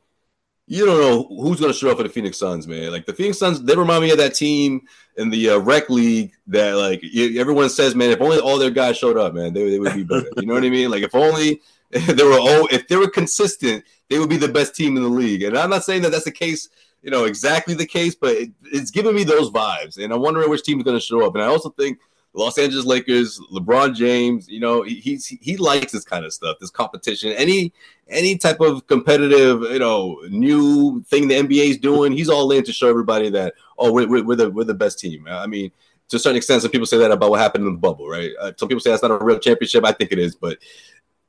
you 0.66 0.86
don't 0.86 1.00
know 1.00 1.28
who's 1.42 1.60
going 1.60 1.72
to 1.72 1.78
show 1.78 1.92
up 1.92 1.98
for 1.98 2.04
the 2.04 2.10
Phoenix 2.10 2.38
Suns, 2.38 2.68
man. 2.68 2.92
Like 2.92 3.06
the 3.06 3.14
Phoenix 3.14 3.38
Suns, 3.38 3.62
they 3.62 3.76
remind 3.76 4.04
me 4.04 4.12
of 4.12 4.18
that 4.18 4.34
team 4.34 4.88
in 5.18 5.30
the 5.30 5.52
uh, 5.52 5.58
rec 5.58 5.90
league 5.90 6.32
that 6.48 6.76
like 6.78 7.04
everyone 7.38 7.70
says, 7.70 7.96
man, 7.96 8.12
if 8.12 8.22
only 8.22 8.40
all 8.40 8.58
their 8.58 8.72
guys 8.72 8.98
showed 8.98 9.18
up, 9.18 9.34
man, 9.34 9.54
they, 9.54 9.70
they 9.70 9.80
would 9.80 9.94
be 9.94 10.04
better. 10.04 10.30
you 10.38 10.46
know 10.46 10.54
what 10.54 10.64
I 10.64 10.70
mean? 10.70 10.90
Like 10.90 11.04
if 11.04 11.14
only 11.14 11.62
they 12.08 12.24
were 12.24 12.40
if 12.72 12.88
they 12.88 12.96
were 12.96 13.10
consistent, 13.10 13.84
they 14.10 14.18
would 14.18 14.30
be 14.30 14.38
the 14.38 14.48
best 14.48 14.76
team 14.76 14.98
in 14.98 15.04
the 15.04 15.10
league. 15.10 15.44
And 15.44 15.58
I'm 15.58 15.70
not 15.70 15.84
saying 15.84 16.02
that 16.02 16.12
that's 16.12 16.26
the 16.26 16.32
case, 16.32 16.70
you 17.04 17.12
know, 17.12 17.26
exactly 17.26 17.76
the 17.76 17.86
case, 17.86 18.16
but 18.16 18.32
it, 18.32 18.52
it's 18.64 18.90
giving 18.90 19.16
me 19.16 19.24
those 19.24 19.52
vibes. 19.52 20.04
And 20.04 20.12
I'm 20.12 20.22
wondering 20.22 20.50
which 20.50 20.64
team 20.64 20.80
is 20.80 20.84
going 20.84 20.98
to 20.98 21.06
show 21.06 21.26
up. 21.26 21.36
And 21.36 21.44
I 21.44 21.48
also 21.48 21.70
think 21.70 22.00
Los 22.34 22.58
Angeles 22.58 22.86
Lakers, 22.86 23.40
LeBron 23.52 23.94
James, 23.94 24.48
you 24.48 24.60
know, 24.60 24.82
he, 24.82 24.96
he's 24.96 25.28
he 25.28 25.56
likes 25.56 25.92
this 25.92 26.04
kind 26.04 26.26
of 26.26 26.34
stuff, 26.34 26.58
this 26.60 26.72
competition. 26.72 27.32
Any 27.34 27.72
any 28.08 28.38
type 28.38 28.60
of 28.60 28.88
competitive, 28.88 29.62
you 29.62 29.80
know, 29.80 30.20
new 30.30 31.04
thing 31.04 31.28
the 31.28 31.36
NBA 31.36 31.70
is 31.70 31.78
doing, 31.78 32.12
he's 32.12 32.30
all 32.30 32.52
in 32.52 32.64
to 32.64 32.74
show 32.74 32.90
everybody 32.90 33.30
that 33.30 33.54
oh, 33.78 33.92
we're, 33.92 34.08
we're, 34.08 34.24
we're 34.24 34.36
the 34.36 34.50
we're 34.50 34.64
the 34.64 34.74
best 34.74 34.98
team. 34.98 35.28
I 35.30 35.46
mean, 35.46 35.72
to 36.10 36.18
a 36.18 36.20
certain 36.20 36.38
extent, 36.38 36.64
some 36.64 36.72
people 36.72 36.88
say 36.88 36.98
that 36.98 37.12
about 37.12 37.30
what 37.30 37.40
happened 37.40 37.66
in 37.68 37.74
the 37.74 37.80
bubble, 37.80 38.10
right? 38.10 38.32
Uh, 38.40 38.52
some 38.58 38.68
people 38.68 38.82
say 38.82 38.90
that's 38.90 39.04
not 39.04 39.12
a 39.12 39.24
real 39.24 39.40
championship. 39.40 39.86
I 39.86 39.92
think 39.92 40.12
it 40.12 40.20
is, 40.20 40.36
but 40.36 40.58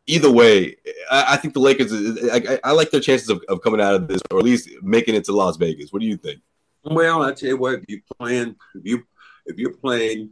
either 0.07 0.31
way, 0.31 0.77
I, 1.11 1.35
I 1.35 1.37
think 1.37 1.55
the 1.55 1.61
Lakers. 1.61 1.93
I, 2.31 2.59
I, 2.65 2.73
like 2.73 2.91
their 2.91 3.01
chances 3.01 3.29
of, 3.29 3.43
of 3.49 3.63
coming 3.63 3.81
out 3.81 3.95
of 3.95 4.09
this, 4.09 4.21
or 4.31 4.39
at 4.39 4.45
least 4.45 4.69
making 4.83 5.15
it 5.15 5.25
to 5.25 5.33
Las 5.33 5.57
Vegas. 5.57 5.93
What 5.93 6.01
do 6.01 6.07
you 6.07 6.17
think? 6.17 6.41
Well, 6.85 7.23
I 7.23 7.33
tell 7.33 7.51
you 7.51 7.57
what, 7.57 7.75
if 7.75 7.85
you 7.89 8.01
playing, 8.19 8.57
if 8.75 8.83
you 8.85 9.03
if 9.47 9.59
you're 9.59 9.75
playing 9.75 10.31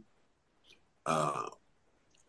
uh, 1.05 1.49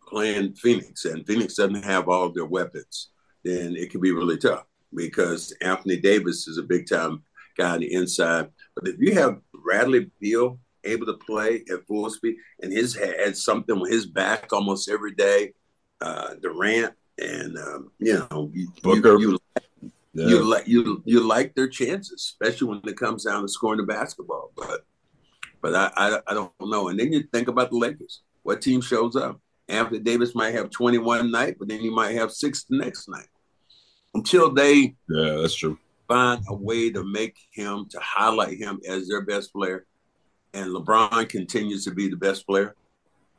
playing 0.08 0.54
Phoenix, 0.54 1.04
and 1.04 1.26
Phoenix 1.26 1.54
doesn't 1.54 1.84
have 1.84 2.08
all 2.08 2.30
their 2.30 2.46
weapons, 2.46 3.10
then 3.42 3.76
it 3.76 3.90
can 3.90 4.00
be 4.00 4.12
really 4.12 4.38
tough 4.38 4.64
because 4.94 5.52
Anthony 5.60 5.96
Davis 5.96 6.48
is 6.48 6.58
a 6.58 6.62
big 6.62 6.88
time 6.88 7.22
guy 7.56 7.74
on 7.74 7.80
the 7.80 7.92
inside. 7.92 8.48
But 8.74 8.88
if 8.88 8.96
you 8.98 9.14
have 9.14 9.40
Bradley 9.52 10.10
Beal 10.20 10.58
able 10.84 11.06
to 11.06 11.14
play 11.14 11.64
at 11.72 11.86
full 11.86 12.08
speed 12.10 12.36
and 12.60 12.72
his 12.72 12.94
had 12.94 13.36
something 13.36 13.78
with 13.80 13.90
his 13.90 14.06
back 14.06 14.52
almost 14.52 14.88
every 14.88 15.14
day, 15.14 15.52
uh, 16.00 16.34
Durant 16.34 16.94
and 17.18 17.58
um, 17.58 17.90
you 17.98 18.26
know 18.30 18.50
you, 18.52 18.68
Booker. 18.82 19.18
you, 19.18 19.38
you, 19.80 19.92
yeah. 20.14 20.26
you 20.26 20.42
like 20.42 20.68
you 20.68 21.02
you 21.04 21.20
like 21.20 21.54
their 21.54 21.68
chances, 21.68 22.14
especially 22.14 22.68
when 22.68 22.80
it 22.84 22.96
comes 22.96 23.24
down 23.24 23.42
to 23.42 23.48
scoring 23.48 23.80
the 23.80 23.86
basketball. 23.86 24.52
But 24.56 24.84
but 25.60 25.74
I, 25.74 25.90
I, 25.96 26.18
I 26.28 26.34
don't 26.34 26.52
know. 26.60 26.88
And 26.88 26.98
then 26.98 27.12
you 27.12 27.22
think 27.32 27.48
about 27.48 27.70
the 27.70 27.78
Lakers 27.78 28.22
what 28.44 28.62
team 28.62 28.80
shows 28.80 29.16
up. 29.16 29.40
Anthony 29.68 29.98
Davis 29.98 30.34
might 30.34 30.54
have 30.54 30.70
21 30.70 31.30
night, 31.30 31.56
but 31.58 31.68
then 31.68 31.80
he 31.80 31.90
might 31.90 32.14
have 32.14 32.30
six 32.30 32.64
the 32.64 32.76
next 32.76 33.08
night. 33.08 33.26
Until 34.14 34.52
they 34.52 34.94
yeah, 35.08 35.38
that's 35.40 35.56
true. 35.56 35.78
Find 36.06 36.44
a 36.48 36.54
way 36.54 36.90
to 36.90 37.02
make 37.02 37.34
him 37.50 37.86
to 37.88 37.98
highlight 37.98 38.58
him 38.58 38.78
as 38.86 39.08
their 39.08 39.22
best 39.22 39.52
player, 39.52 39.86
and 40.52 40.70
LeBron 40.70 41.28
continues 41.28 41.84
to 41.84 41.90
be 41.90 42.08
the 42.08 42.16
best 42.16 42.46
player. 42.46 42.76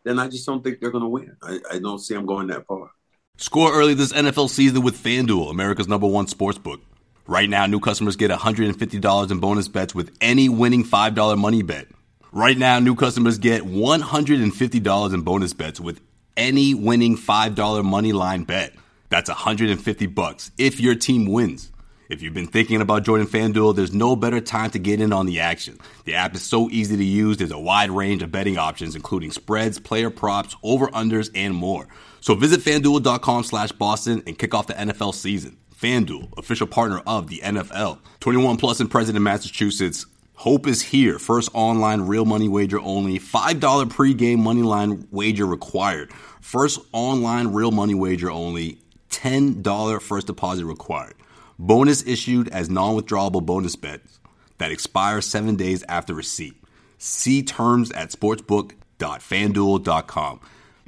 Then 0.03 0.19
I 0.19 0.27
just 0.27 0.45
don't 0.45 0.63
think 0.63 0.79
they're 0.79 0.91
going 0.91 1.03
to 1.03 1.07
win. 1.07 1.37
I, 1.41 1.59
I 1.73 1.79
don't 1.79 1.99
see 1.99 2.15
them 2.15 2.25
going 2.25 2.47
that 2.47 2.65
far. 2.65 2.89
Score 3.37 3.73
early 3.73 3.93
this 3.93 4.13
NFL 4.13 4.49
season 4.49 4.81
with 4.81 4.95
FanDuel, 5.03 5.51
America's 5.51 5.89
number 5.89 6.07
one 6.07 6.25
sports 6.27 6.57
book. 6.57 6.79
Right 7.27 7.49
now, 7.49 7.65
new 7.65 7.81
customers 7.81 8.15
get 8.15 8.31
$150 8.31 9.31
in 9.31 9.39
bonus 9.39 9.67
bets 9.67 9.93
with 9.93 10.15
any 10.21 10.47
winning 10.47 10.85
$5 10.85 11.37
money 11.37 11.61
bet. 11.61 11.87
Right 12.31 12.57
now, 12.57 12.79
new 12.79 12.95
customers 12.95 13.37
get 13.37 13.63
$150 13.63 15.13
in 15.13 15.21
bonus 15.21 15.53
bets 15.53 15.81
with 15.81 15.99
any 16.37 16.73
winning 16.73 17.17
$5 17.17 17.83
money 17.83 18.13
line 18.13 18.45
bet. 18.45 18.73
That's 19.09 19.29
150 19.29 20.05
bucks 20.07 20.51
if 20.57 20.79
your 20.79 20.95
team 20.95 21.25
wins. 21.25 21.73
If 22.07 22.21
you've 22.21 22.35
been 22.35 22.47
thinking 22.47 22.81
about 22.81 23.03
joining 23.03 23.25
FanDuel, 23.25 23.75
there's 23.75 23.93
no 23.93 24.15
better 24.15 24.39
time 24.39 24.69
to 24.71 24.79
get 24.79 25.01
in 25.01 25.11
on 25.11 25.25
the 25.25 25.39
action. 25.39 25.79
The 26.05 26.13
app 26.13 26.35
is 26.35 26.43
so 26.43 26.69
easy 26.69 26.95
to 26.95 27.03
use. 27.03 27.37
There's 27.37 27.51
a 27.51 27.57
wide 27.59 27.89
range 27.89 28.21
of 28.21 28.31
betting 28.31 28.57
options, 28.59 28.95
including 28.95 29.31
spreads, 29.31 29.79
player 29.79 30.11
props, 30.11 30.55
over-unders, 30.61 31.31
and 31.33 31.55
more. 31.55 31.87
So 32.21 32.35
visit 32.35 32.59
FanDuel.com 32.59 33.43
slash 33.43 33.71
Boston 33.71 34.21
and 34.27 34.37
kick 34.37 34.53
off 34.53 34.67
the 34.67 34.73
NFL 34.73 35.15
season. 35.15 35.57
FanDuel, 35.75 36.37
official 36.37 36.67
partner 36.67 37.01
of 37.07 37.27
the 37.27 37.39
NFL. 37.39 37.99
21 38.19 38.57
plus 38.57 38.79
and 38.79 38.89
present 38.89 39.17
in 39.17 39.23
Massachusetts. 39.23 40.05
Hope 40.35 40.67
is 40.67 40.81
here. 40.81 41.17
First 41.17 41.49
online 41.53 42.01
real 42.01 42.25
money 42.25 42.47
wager 42.47 42.79
only. 42.79 43.19
$5 43.19 43.59
pregame 43.85 44.39
money 44.39 44.61
line 44.61 45.07
wager 45.11 45.45
required. 45.45 46.11
First 46.39 46.79
online 46.91 47.47
real 47.47 47.71
money 47.71 47.95
wager 47.95 48.29
only. 48.29 48.79
$10 49.09 50.01
first 50.01 50.27
deposit 50.27 50.65
required. 50.65 51.15
Bonus 51.57 52.05
issued 52.05 52.49
as 52.49 52.69
non 52.69 52.95
withdrawable 52.95 53.43
bonus 53.45 53.75
bets 53.75 54.19
that 54.57 54.71
expire 54.71 55.21
seven 55.21 55.55
days 55.55 55.83
after 55.87 56.13
receipt. 56.13 56.55
See 56.97 57.43
terms 57.43 57.91
at 57.91 58.11
sportsbook.fanduel.com. 58.11 60.39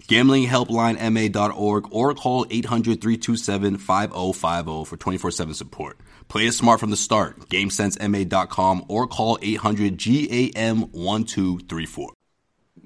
GamblingHelplineMA.org 0.02 1.88
or 1.92 2.14
call 2.14 2.46
800 2.50 3.02
327 3.02 3.78
5050 3.78 4.86
for 4.86 4.98
24 4.98 5.32
7 5.32 5.54
support. 5.54 5.98
Play 6.28 6.48
it 6.48 6.54
smart 6.54 6.80
from 6.80 6.92
the 6.92 6.98
start. 6.98 7.40
GameSenseMA.com 7.50 8.86
or 8.88 9.08
call 9.08 9.38
800 9.42 9.98
GAM 9.98 10.92
1234. 10.92 12.17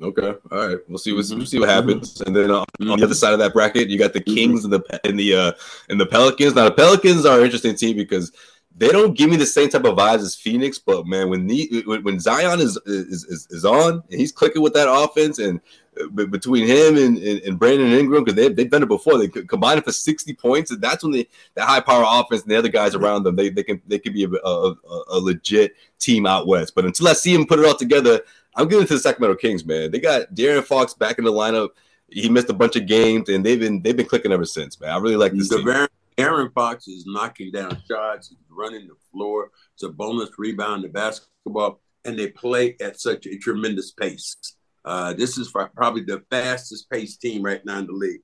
Okay, 0.02 0.34
all 0.52 0.68
right. 0.68 0.78
We'll 0.88 0.98
see. 0.98 1.14
What, 1.14 1.26
we'll 1.30 1.46
see 1.46 1.60
what 1.60 1.70
happens. 1.70 2.22
And 2.22 2.36
then 2.36 2.50
on 2.50 2.66
the 2.80 3.04
other 3.04 3.14
side 3.14 3.34
of 3.34 3.40
that 3.40 3.54
bracket, 3.54 3.88
you 3.88 4.00
got 4.00 4.14
the 4.14 4.22
Kings 4.22 4.64
and 4.64 4.74
the 4.74 5.00
and 5.04 5.20
the 5.20 5.36
uh, 5.36 5.52
and 5.90 6.02
the 6.02 6.08
Pelicans. 6.08 6.56
Now 6.56 6.66
the 6.66 6.72
Pelicans 6.72 7.24
are 7.24 7.38
an 7.38 7.46
interesting 7.46 7.76
team 7.76 7.98
because 7.98 8.32
they 8.76 8.88
don't 8.88 9.16
give 9.16 9.30
me 9.30 9.36
the 9.36 9.46
same 9.46 9.70
type 9.70 9.86
of 9.86 9.96
vibes 9.96 10.22
as 10.22 10.36
Phoenix. 10.36 10.80
But 10.80 11.06
man, 11.06 11.30
when 11.30 11.46
the 11.46 11.84
when 12.02 12.20
Zion 12.20 12.60
is 12.60 12.78
is 12.88 13.26
is, 13.26 13.48
is 13.52 13.64
on 13.64 14.02
and 14.10 14.20
he's 14.20 14.32
clicking 14.32 14.64
with 14.64 14.74
that 14.74 14.92
offense, 14.92 15.38
and 15.38 15.62
uh, 16.02 16.26
between 16.26 16.66
him 16.66 16.98
and, 16.98 17.20
and, 17.20 17.42
and 17.42 17.60
Brandon 17.60 17.92
Ingram, 17.92 18.24
because 18.24 18.36
they've, 18.36 18.56
they've 18.56 18.72
done 18.72 18.82
it 18.82 18.90
before, 18.90 19.20
they 19.20 19.28
combine 19.28 19.78
it 19.78 19.84
for 19.84 19.92
sixty 19.92 20.34
points, 20.34 20.72
and 20.72 20.82
that's 20.82 21.04
when 21.04 21.12
the 21.12 21.30
the 21.54 21.64
high 21.64 21.80
power 21.80 22.06
offense 22.08 22.42
and 22.42 22.50
the 22.50 22.58
other 22.58 22.70
guys 22.70 22.96
around 22.96 23.22
them, 23.22 23.36
they 23.36 23.50
they 23.50 23.62
can 23.62 23.80
they 23.86 24.00
can 24.00 24.14
be 24.14 24.24
a, 24.24 24.30
a, 24.30 24.76
a 25.10 25.20
legit 25.20 25.76
team 26.00 26.26
out 26.26 26.48
west. 26.48 26.74
But 26.74 26.86
until 26.86 27.08
I 27.08 27.14
see 27.14 27.36
him 27.36 27.46
put 27.46 27.60
it 27.60 27.66
all 27.66 27.76
together. 27.76 28.22
I'm 28.56 28.68
getting 28.68 28.88
to 28.88 28.94
the 28.94 29.00
Sacramento 29.00 29.38
Kings, 29.38 29.66
man. 29.66 29.92
They 29.92 30.00
got 30.00 30.34
De'Aaron 30.34 30.64
Fox 30.64 30.94
back 30.94 31.18
in 31.18 31.24
the 31.24 31.32
lineup. 31.32 31.70
He 32.10 32.28
missed 32.28 32.50
a 32.50 32.54
bunch 32.54 32.76
of 32.76 32.86
games, 32.86 33.30
and 33.30 33.46
they've 33.46 33.60
been 33.60 33.82
they've 33.82 33.96
been 33.96 34.06
clicking 34.06 34.34
ever 34.34 34.46
since, 34.46 34.80
man. 34.80 34.90
I 34.90 34.98
really 34.98 35.16
like 35.16 35.32
this. 35.32 35.50
The. 35.50 35.90
Aaron 36.18 36.52
Fox 36.52 36.88
is 36.88 37.06
knocking 37.08 37.52
down 37.52 37.82
shots, 37.90 38.30
he's 38.30 38.38
running 38.50 38.88
the 38.88 38.96
floor. 39.12 39.50
It's 39.74 39.84
a 39.84 39.90
bonus 39.90 40.30
rebound 40.38 40.84
the 40.84 40.90
basketball, 40.90 41.82
and 42.06 42.20
they 42.20 42.28
play 42.28 42.76
at 42.82 43.00
such 43.00 43.26
a 43.26 43.38
tremendous 43.38 43.92
pace. 43.92 44.36
Uh, 44.84 45.14
this 45.14 45.38
is 45.38 45.52
probably 45.52 46.04
the 46.04 46.24
fastest 46.30 46.90
paced 46.90 47.22
team 47.22 47.44
right 47.44 47.64
now 47.66 47.80
in 47.80 47.88
the 47.88 47.94
league. 47.94 48.22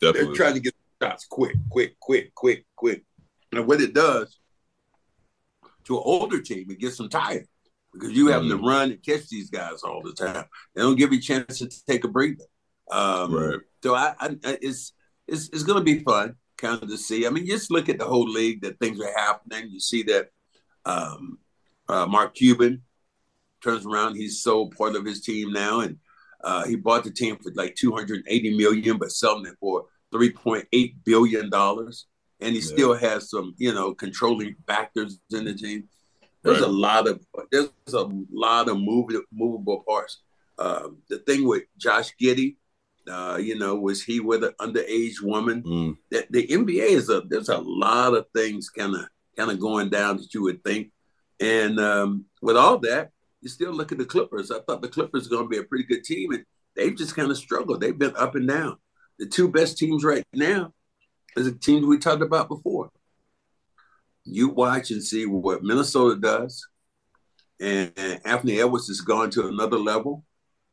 Definitely. 0.00 0.26
They're 0.26 0.34
trying 0.34 0.54
to 0.54 0.60
get 0.60 0.74
shots 1.02 1.26
quick, 1.26 1.56
quick, 1.70 1.98
quick, 2.00 2.34
quick, 2.34 2.66
quick. 2.74 3.04
And 3.52 3.66
what 3.66 3.80
it 3.80 3.94
does 3.94 4.38
to 5.84 5.96
an 5.96 6.02
older 6.04 6.40
team, 6.40 6.70
it 6.70 6.80
gets 6.80 6.96
them 6.96 7.08
tired 7.08 7.46
because 7.92 8.12
you 8.12 8.28
having 8.28 8.48
mm-hmm. 8.48 8.62
to 8.62 8.68
run 8.68 8.90
and 8.90 9.02
catch 9.02 9.28
these 9.28 9.50
guys 9.50 9.82
all 9.82 10.02
the 10.02 10.12
time. 10.12 10.44
They 10.74 10.82
don't 10.82 10.96
give 10.96 11.12
you 11.12 11.18
a 11.18 11.22
chance 11.22 11.58
to 11.58 11.68
take 11.86 12.04
a 12.04 12.08
breather. 12.08 12.44
Um, 12.90 13.34
right. 13.34 13.58
So 13.82 13.94
I, 13.94 14.14
I, 14.18 14.36
it's 14.44 14.92
it's 15.26 15.48
it's 15.50 15.62
going 15.62 15.78
to 15.78 15.84
be 15.84 16.02
fun, 16.02 16.36
kind 16.58 16.82
of 16.82 16.88
to 16.88 16.96
see. 16.96 17.26
I 17.26 17.30
mean, 17.30 17.46
just 17.46 17.70
look 17.70 17.88
at 17.88 17.98
the 17.98 18.04
whole 18.04 18.28
league 18.28 18.62
that 18.62 18.78
things 18.78 19.00
are 19.00 19.12
happening. 19.16 19.70
You 19.70 19.80
see 19.80 20.02
that 20.04 20.28
um, 20.84 21.38
uh, 21.88 22.06
Mark 22.06 22.34
Cuban 22.34 22.82
turns 23.62 23.86
around. 23.86 24.16
He's 24.16 24.42
so 24.42 24.66
part 24.66 24.96
of 24.96 25.04
his 25.04 25.20
team 25.20 25.52
now, 25.52 25.80
and 25.80 25.98
uh, 26.42 26.64
he 26.64 26.76
bought 26.76 27.04
the 27.04 27.10
team 27.10 27.36
for 27.36 27.52
like 27.54 27.74
280 27.76 28.56
million, 28.56 28.98
but 28.98 29.12
selling 29.12 29.46
it 29.46 29.56
for 29.60 29.86
3.8 30.12 30.94
billion 31.04 31.50
dollars. 31.50 32.06
And 32.40 32.54
he 32.54 32.60
yeah. 32.60 32.66
still 32.66 32.94
has 32.94 33.30
some, 33.30 33.54
you 33.56 33.72
know, 33.72 33.94
controlling 33.94 34.56
factors 34.66 35.20
in 35.30 35.44
the 35.44 35.54
team. 35.54 35.84
There's 36.42 36.60
right. 36.60 36.68
a 36.68 36.72
lot 36.72 37.08
of 37.08 37.24
there's 37.50 37.68
a 37.92 38.08
lot 38.32 38.68
of 38.68 38.78
movable 38.78 39.22
movable 39.32 39.84
parts. 39.86 40.22
Uh, 40.58 40.88
the 41.08 41.18
thing 41.18 41.46
with 41.46 41.62
Josh 41.78 42.10
Giddey, 42.20 42.56
uh, 43.08 43.38
you 43.40 43.58
know, 43.58 43.76
was 43.76 44.02
he 44.02 44.20
with 44.20 44.44
an 44.44 44.52
underage 44.60 45.22
woman? 45.22 45.62
Mm. 45.62 45.96
The, 46.10 46.26
the 46.30 46.46
NBA 46.46 46.90
is 46.90 47.08
a 47.08 47.22
there's 47.28 47.48
a 47.48 47.58
lot 47.58 48.14
of 48.14 48.26
things 48.34 48.70
kind 48.70 48.94
of 48.94 49.06
kind 49.36 49.50
of 49.50 49.60
going 49.60 49.88
down 49.88 50.16
that 50.16 50.34
you 50.34 50.42
would 50.42 50.64
think, 50.64 50.90
and 51.40 51.78
um, 51.78 52.24
with 52.42 52.56
all 52.56 52.78
that, 52.78 53.10
you 53.40 53.48
still 53.48 53.72
look 53.72 53.92
at 53.92 53.98
the 53.98 54.04
Clippers. 54.04 54.50
I 54.50 54.60
thought 54.60 54.82
the 54.82 54.88
Clippers 54.88 55.26
are 55.26 55.30
going 55.30 55.44
to 55.44 55.48
be 55.48 55.58
a 55.58 55.64
pretty 55.64 55.84
good 55.84 56.02
team, 56.02 56.32
and 56.32 56.44
they've 56.74 56.96
just 56.96 57.14
kind 57.14 57.30
of 57.30 57.38
struggled. 57.38 57.80
They've 57.80 57.98
been 57.98 58.16
up 58.16 58.34
and 58.34 58.48
down. 58.48 58.78
The 59.20 59.26
two 59.26 59.48
best 59.48 59.78
teams 59.78 60.02
right 60.02 60.24
now 60.34 60.72
is 61.36 61.46
the 61.46 61.56
teams 61.56 61.86
we 61.86 61.98
talked 61.98 62.22
about 62.22 62.48
before 62.48 62.90
you 64.24 64.48
watch 64.48 64.90
and 64.90 65.02
see 65.02 65.26
what 65.26 65.62
Minnesota 65.62 66.20
does. 66.20 66.66
And, 67.60 67.92
and 67.96 68.20
Anthony 68.24 68.60
Edwards 68.60 68.88
has 68.88 69.00
gone 69.00 69.30
to 69.30 69.48
another 69.48 69.78
level. 69.78 70.24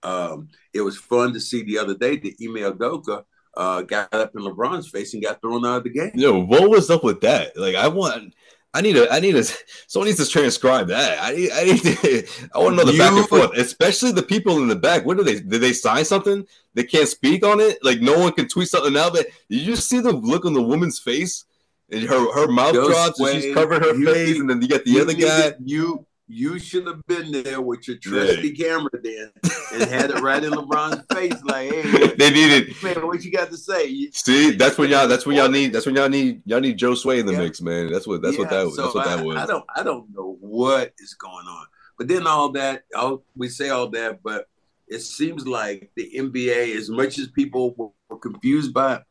Um, 0.01 0.49
it 0.73 0.81
was 0.81 0.97
fun 0.97 1.33
to 1.33 1.39
see 1.39 1.63
the 1.63 1.77
other 1.77 1.95
day 1.95 2.17
that 2.17 2.35
Ime 2.41 2.73
Udoka 2.73 3.23
uh, 3.55 3.81
got 3.81 4.13
up 4.13 4.35
in 4.35 4.41
LeBron's 4.41 4.89
face 4.89 5.13
and 5.13 5.23
got 5.23 5.41
thrown 5.41 5.65
out 5.65 5.77
of 5.77 5.83
the 5.83 5.89
game. 5.89 6.11
Yo, 6.15 6.41
what 6.41 6.69
was 6.69 6.89
up 6.89 7.03
with 7.03 7.21
that? 7.21 7.57
Like, 7.57 7.75
I 7.75 7.87
want. 7.87 8.33
I 8.71 8.81
need 8.81 8.97
a, 8.97 9.11
I 9.11 9.19
need 9.19 9.35
a, 9.35 9.43
someone 9.87 10.09
needs 10.09 10.23
to 10.23 10.31
transcribe 10.31 10.89
that. 10.89 11.17
I 11.19 11.35
need, 11.35 11.51
I 11.51 11.63
need 11.63 11.81
to, 11.81 12.27
I 12.53 12.59
want 12.59 12.77
to 12.77 12.85
know 12.85 12.91
the 12.91 12.99
back 12.99 13.13
and 13.13 13.27
forth, 13.27 13.57
especially 13.57 14.11
the 14.11 14.21
people 14.21 14.59
in 14.59 14.67
the 14.67 14.75
back. 14.75 15.07
What 15.07 15.17
do 15.17 15.23
they, 15.23 15.39
did 15.39 15.61
they 15.61 15.73
sign 15.73 16.05
something? 16.05 16.45
They 16.75 16.83
can't 16.83 17.07
speak 17.07 17.43
on 17.43 17.59
it. 17.59 17.83
Like 17.83 17.99
no 17.99 18.19
one 18.19 18.31
can 18.31 18.47
tweet 18.47 18.67
something 18.67 18.95
out. 18.95 19.13
But 19.13 19.25
did 19.49 19.61
you 19.61 19.75
see 19.75 20.01
the 20.01 20.11
look 20.11 20.45
on 20.45 20.53
the 20.53 20.61
woman's 20.61 20.99
face 20.99 21.45
and 21.91 22.03
her 22.03 22.33
her 22.33 22.47
mouth 22.47 22.73
Just 22.73 22.89
drops 22.89 23.19
and 23.19 23.41
she's 23.41 23.53
covering 23.53 23.81
her 23.81 23.93
face, 24.13 24.39
and 24.39 24.49
then 24.49 24.61
you 24.61 24.67
get 24.67 24.85
the 24.85 24.91
you 24.91 25.01
other 25.01 25.13
guy. 25.13 25.53
You 25.63 26.05
you 26.31 26.59
should 26.59 26.85
have 26.85 27.05
been 27.07 27.31
there 27.31 27.59
with 27.59 27.87
your 27.87 27.97
trusty 27.97 28.49
yeah. 28.49 28.65
camera 28.65 28.91
then 29.01 29.31
and 29.73 29.89
had 29.89 30.11
it 30.11 30.21
right 30.21 30.43
in 30.43 30.51
LeBron's 30.51 31.03
face, 31.11 31.43
like, 31.43 31.71
hey, 31.71 32.07
they 32.17 32.29
needed 32.29 32.71
man, 32.83 33.07
what 33.07 33.23
you 33.23 33.31
got 33.31 33.49
to 33.49 33.57
say? 33.57 34.11
See, 34.11 34.51
that's 34.51 34.77
when 34.77 34.91
y'all 34.91 35.07
that's 35.07 35.25
when 35.25 35.35
y'all 35.35 35.49
need 35.49 35.73
that's 35.73 35.87
when 35.87 35.95
y'all 35.95 36.07
need 36.07 36.43
y'all 36.45 36.59
need 36.59 36.77
Joe 36.77 36.93
Sway 36.93 37.19
in 37.19 37.25
the 37.25 37.33
yeah. 37.33 37.39
mix, 37.39 37.61
man. 37.61 37.91
That's 37.91 38.05
what 38.05 38.21
that's 38.21 38.35
yeah, 38.35 38.41
what 38.41 38.49
that 38.51 38.65
was. 38.65 38.75
So 38.75 38.83
that's 38.83 38.95
what 38.95 39.07
I, 39.07 39.15
that 39.15 39.25
was. 39.25 39.37
I 39.37 39.45
don't 39.47 39.65
I 39.75 39.83
don't 39.83 40.13
know 40.13 40.37
what 40.39 40.93
is 40.99 41.15
going 41.15 41.47
on. 41.47 41.65
But 41.97 42.07
then 42.07 42.27
all 42.27 42.49
that, 42.53 42.83
all, 42.95 43.23
we 43.35 43.49
say 43.49 43.69
all 43.69 43.89
that, 43.89 44.23
but 44.23 44.47
it 44.87 44.99
seems 44.99 45.45
like 45.45 45.91
the 45.95 46.09
NBA, 46.15 46.75
as 46.77 46.89
much 46.89 47.19
as 47.19 47.27
people 47.27 47.73
were, 47.75 47.89
were 48.09 48.19
confused 48.19 48.73
by 48.73 48.95
it, 48.95 49.03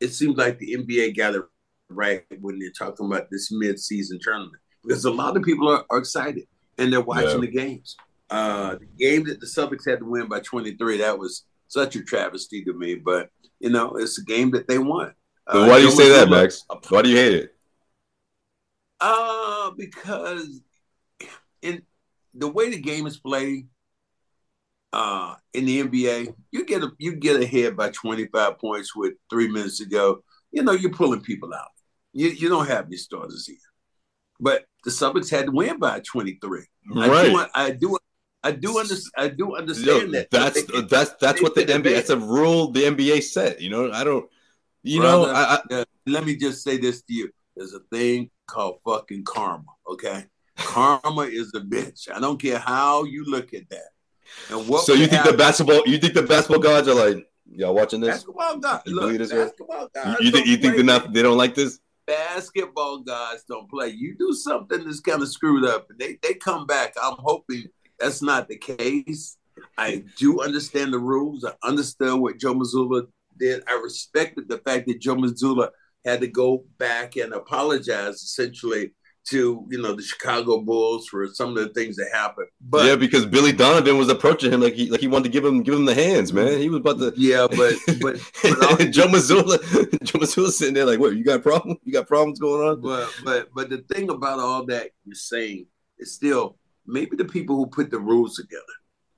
it 0.00 0.08
seems 0.08 0.36
like 0.36 0.58
the 0.58 0.74
NBA 0.74 1.16
got 1.16 1.34
it 1.34 1.42
right 1.88 2.24
when 2.40 2.58
you're 2.58 2.72
talking 2.72 3.06
about 3.06 3.28
this 3.30 3.50
mid-season 3.52 4.18
tournament 4.22 4.60
because 4.82 5.04
a 5.04 5.10
lot 5.10 5.36
of 5.36 5.42
people 5.42 5.68
are, 5.68 5.84
are 5.90 5.98
excited 5.98 6.44
and 6.78 6.92
they're 6.92 7.00
watching 7.00 7.30
yeah. 7.30 7.38
the 7.40 7.48
games. 7.48 7.96
Uh, 8.30 8.76
the 8.76 8.86
game 8.98 9.24
that 9.24 9.40
the 9.40 9.46
Celtics 9.46 9.88
had 9.88 10.00
to 10.00 10.04
win 10.04 10.28
by 10.28 10.40
23, 10.40 10.98
that 10.98 11.18
was 11.18 11.44
such 11.68 11.96
a 11.96 12.02
travesty 12.02 12.64
to 12.64 12.72
me. 12.72 12.94
But 12.94 13.30
you 13.60 13.70
know, 13.70 13.92
it's 13.96 14.18
a 14.18 14.24
game 14.24 14.50
that 14.52 14.68
they 14.68 14.78
won. 14.78 15.14
Uh, 15.46 15.66
why 15.66 15.78
do 15.78 15.84
you 15.84 15.90
say 15.90 16.08
that, 16.10 16.28
Max? 16.28 16.64
A, 16.70 16.76
why 16.88 17.02
do 17.02 17.08
you 17.08 17.16
hate 17.16 17.34
it? 17.34 17.54
Uh, 19.00 19.70
because 19.76 20.60
in 21.62 21.82
the 22.34 22.48
way 22.48 22.70
the 22.70 22.80
game 22.80 23.06
is 23.06 23.18
played, 23.18 23.68
uh, 24.92 25.34
in 25.52 25.64
the 25.66 25.82
NBA, 25.82 26.34
you 26.50 26.64
get 26.64 26.82
a 26.82 26.90
you 26.98 27.16
get 27.16 27.42
ahead 27.42 27.76
by 27.76 27.90
25 27.90 28.58
points 28.58 28.94
with 28.94 29.14
three 29.28 29.48
minutes 29.48 29.78
to 29.78 29.86
go. 29.86 30.22
You 30.52 30.62
know, 30.62 30.72
you're 30.72 30.92
pulling 30.92 31.20
people 31.20 31.52
out. 31.52 31.68
You 32.14 32.28
you 32.28 32.48
don't 32.48 32.66
have 32.66 32.86
any 32.86 32.96
starters 32.96 33.46
here. 33.46 33.56
But 34.40 34.64
the 34.84 34.90
Celtics 34.90 35.30
had 35.30 35.46
to 35.46 35.52
win 35.52 35.78
by 35.78 36.00
23. 36.00 36.64
Right. 36.94 37.10
I 37.10 37.30
do, 37.30 37.46
I 37.54 37.70
do 37.70 37.98
I 38.44 38.52
do 38.52 38.78
understand. 38.78 39.12
I 39.16 39.28
do 39.28 39.56
understand 39.56 40.02
Yo, 40.02 40.12
that. 40.12 40.30
That's 40.30 40.62
they, 40.64 40.80
that's 40.82 41.14
that's 41.14 41.42
what 41.42 41.54
the 41.54 41.64
NBA. 41.64 41.94
That's 41.94 42.10
a 42.10 42.18
rule 42.18 42.70
the 42.70 42.82
NBA 42.82 43.22
set. 43.22 43.60
You 43.60 43.70
know, 43.70 43.90
I 43.90 44.04
don't. 44.04 44.28
You 44.82 45.00
Brother, 45.00 45.32
know, 45.32 45.32
I, 45.32 45.58
I, 45.70 45.74
uh, 45.74 45.84
let 46.06 46.26
me 46.26 46.36
just 46.36 46.62
say 46.62 46.76
this 46.76 47.00
to 47.02 47.14
you: 47.14 47.30
There's 47.56 47.72
a 47.72 47.80
thing 47.90 48.30
called 48.46 48.80
fucking 48.84 49.24
karma. 49.24 49.64
Okay, 49.88 50.26
karma 50.56 51.22
is 51.22 51.54
a 51.54 51.60
bitch. 51.60 52.14
I 52.14 52.20
don't 52.20 52.40
care 52.40 52.58
how 52.58 53.04
you 53.04 53.24
look 53.24 53.54
at 53.54 53.68
that. 53.70 53.88
And 54.50 54.68
what? 54.68 54.84
So 54.84 54.92
you 54.92 55.06
think 55.06 55.22
happen, 55.22 55.32
the 55.32 55.38
basketball? 55.38 55.82
You 55.86 55.96
think 55.96 56.12
the 56.12 56.22
basketball 56.22 56.60
gods 56.60 56.86
are 56.86 56.94
like 56.94 57.26
y'all 57.50 57.74
watching 57.74 58.00
this? 58.00 58.10
Basketball 58.10 58.58
gods. 58.58 58.82
Look, 58.86 59.18
basketball 59.18 59.88
gods 59.94 60.20
you, 60.20 60.26
you 60.26 60.30
think 60.32 60.46
you 60.46 60.56
think 60.58 60.74
they're 60.74 60.84
not? 60.84 61.14
They 61.14 61.22
don't 61.22 61.38
like 61.38 61.54
this? 61.54 61.80
Basketball 62.06 63.00
guys 63.00 63.44
don't 63.48 63.68
play. 63.70 63.88
You 63.88 64.16
do 64.18 64.32
something 64.32 64.84
that's 64.84 65.00
kind 65.00 65.22
of 65.22 65.28
screwed 65.28 65.64
up, 65.64 65.86
and 65.90 65.98
they, 65.98 66.18
they 66.22 66.34
come 66.34 66.66
back. 66.66 66.94
I'm 67.02 67.16
hoping 67.18 67.64
that's 67.98 68.22
not 68.22 68.48
the 68.48 68.58
case. 68.58 69.36
I 69.78 70.04
do 70.18 70.42
understand 70.42 70.92
the 70.92 70.98
rules. 70.98 71.44
I 71.44 71.52
understood 71.66 72.20
what 72.20 72.38
Joe 72.38 72.54
Mazzulla 72.54 73.06
did. 73.38 73.62
I 73.68 73.74
respected 73.74 74.48
the 74.48 74.58
fact 74.58 74.86
that 74.86 75.00
Joe 75.00 75.16
Mazzulla 75.16 75.70
had 76.04 76.20
to 76.20 76.28
go 76.28 76.64
back 76.78 77.16
and 77.16 77.32
apologize 77.32 78.16
essentially 78.16 78.92
to 79.30 79.66
you 79.70 79.80
know 79.80 79.94
the 79.94 80.02
Chicago 80.02 80.60
Bulls 80.60 81.08
for 81.08 81.26
some 81.28 81.50
of 81.50 81.56
the 81.56 81.68
things 81.70 81.96
that 81.96 82.08
happened. 82.12 82.48
But 82.60 82.86
yeah, 82.86 82.96
because 82.96 83.24
Billy 83.24 83.52
Donovan 83.52 83.96
was 83.96 84.08
approaching 84.08 84.52
him 84.52 84.60
like 84.60 84.74
he 84.74 84.90
like 84.90 85.00
he 85.00 85.08
wanted 85.08 85.24
to 85.24 85.30
give 85.30 85.44
him 85.44 85.62
give 85.62 85.74
him 85.74 85.84
the 85.84 85.94
hands, 85.94 86.32
man. 86.32 86.58
He 86.58 86.68
was 86.68 86.80
about 86.80 86.98
to. 86.98 87.12
Yeah, 87.16 87.46
but 87.48 87.74
but, 88.00 88.16
but 88.42 88.90
Joe 88.90 89.06
Mazzulla, 89.06 89.58
Joe 90.04 90.18
Mazzulla 90.18 90.50
sitting 90.50 90.74
there 90.74 90.84
like, 90.84 90.98
what? 90.98 91.16
You 91.16 91.24
got 91.24 91.42
problem? 91.42 91.78
You 91.84 91.92
got 91.92 92.06
problems 92.06 92.38
going 92.38 92.68
on? 92.68 92.80
But 92.80 93.10
but 93.24 93.48
but 93.54 93.70
the 93.70 93.78
thing 93.78 94.10
about 94.10 94.40
all 94.40 94.66
that 94.66 94.90
you're 95.04 95.14
saying 95.14 95.66
is 95.98 96.14
still 96.14 96.56
maybe 96.86 97.16
the 97.16 97.24
people 97.24 97.56
who 97.56 97.66
put 97.66 97.90
the 97.90 97.98
rules 97.98 98.36
together. 98.36 98.62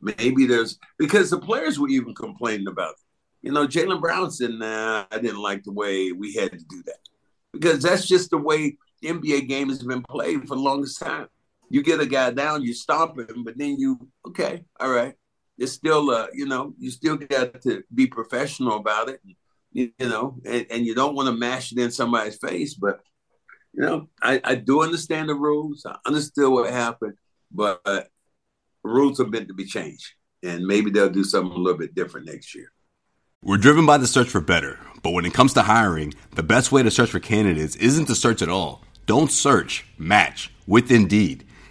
Maybe 0.01 0.47
there's 0.47 0.79
because 0.99 1.31
the 1.31 1.39
players 1.39 1.79
were 1.79 1.89
even 1.89 2.15
complaining 2.15 2.69
about 2.69 2.91
it. 2.91 2.97
You 3.43 3.53
know, 3.53 3.67
Jaylen 3.67 4.01
Brown 4.01 4.31
said, 4.31 4.51
"Nah, 4.51 5.05
I 5.11 5.19
didn't 5.19 5.43
like 5.43 5.65
the 5.65 5.73
way 5.73 6.13
we 6.13 6.35
had 6.35 6.53
to 6.53 6.59
do 6.59 6.83
that." 6.87 6.99
Because 7.53 7.83
that's 7.83 8.07
just 8.07 8.31
the 8.31 8.39
way 8.39 8.77
NBA 9.07 9.49
game 9.49 9.69
has 9.69 9.83
been 9.83 10.03
played 10.03 10.43
for 10.43 10.57
the 10.57 10.63
longest 10.63 11.01
time. 11.01 11.29
You 11.69 11.83
get 11.83 12.01
a 12.01 12.07
guy 12.07 12.31
down, 12.31 12.63
you 12.63 12.75
stomp 12.75 13.19
him, 13.19 13.45
but 13.45 13.59
then 13.59 13.77
you 13.79 14.09
okay, 14.29 14.65
all 14.79 14.91
right. 14.91 15.15
It's 15.59 15.73
still 15.73 16.11
uh, 16.11 16.29
you 16.33 16.47
know, 16.47 16.75
you 16.79 16.91
still 16.91 17.17
got 17.17 17.61
to 17.63 17.83
be 17.95 18.07
professional 18.07 18.77
about 18.77 19.09
it, 19.09 19.21
you, 19.73 19.91
you 19.99 20.09
know, 20.09 20.39
and, 20.45 20.67
and 20.71 20.87
you 20.87 20.95
don't 20.95 21.15
want 21.15 21.29
to 21.29 21.33
mash 21.33 21.73
it 21.73 21.79
in 21.79 21.91
somebody's 21.91 22.37
face, 22.37 22.75
but 22.75 23.01
you 23.77 23.83
know, 23.83 24.09
I, 24.23 24.41
I 24.43 24.55
do 24.55 24.83
understand 24.83 25.29
the 25.29 25.35
rules. 25.35 25.85
I 25.87 25.97
understood 26.07 26.51
what 26.51 26.71
happened, 26.73 27.15
but 27.53 27.81
uh, 27.85 28.03
rules 28.83 29.21
are 29.21 29.27
meant 29.27 29.49
to 29.49 29.55
be 29.55 29.67
changed. 29.67 30.13
And 30.43 30.65
maybe 30.65 30.91
they'll 30.91 31.11
do 31.11 31.25
something 31.25 31.53
a 31.53 31.61
little 31.61 31.79
bit 31.79 31.95
different 31.95 32.27
next 32.27 32.55
year. 32.55 32.73
We're 33.43 33.59
driven 33.59 33.85
by 33.85 33.99
the 33.99 34.07
search 34.07 34.29
for 34.29 34.41
better, 34.41 34.79
but 35.03 35.11
when 35.11 35.27
it 35.27 35.35
comes 35.35 35.53
to 35.55 35.63
hiring, 35.63 36.15
the 36.35 36.43
best 36.43 36.73
way 36.73 36.83
to 36.83 36.91
search 36.91 37.11
for 37.11 37.21
candidates 37.21 37.77
isn't 37.77 38.07
to 38.07 38.15
search 38.15 38.43
at 38.43 38.49
all. 38.49 38.83
Don't 39.07 39.31
search, 39.31 39.87
match 39.97 40.53
with 40.67 40.91
Indeed. 40.91 41.45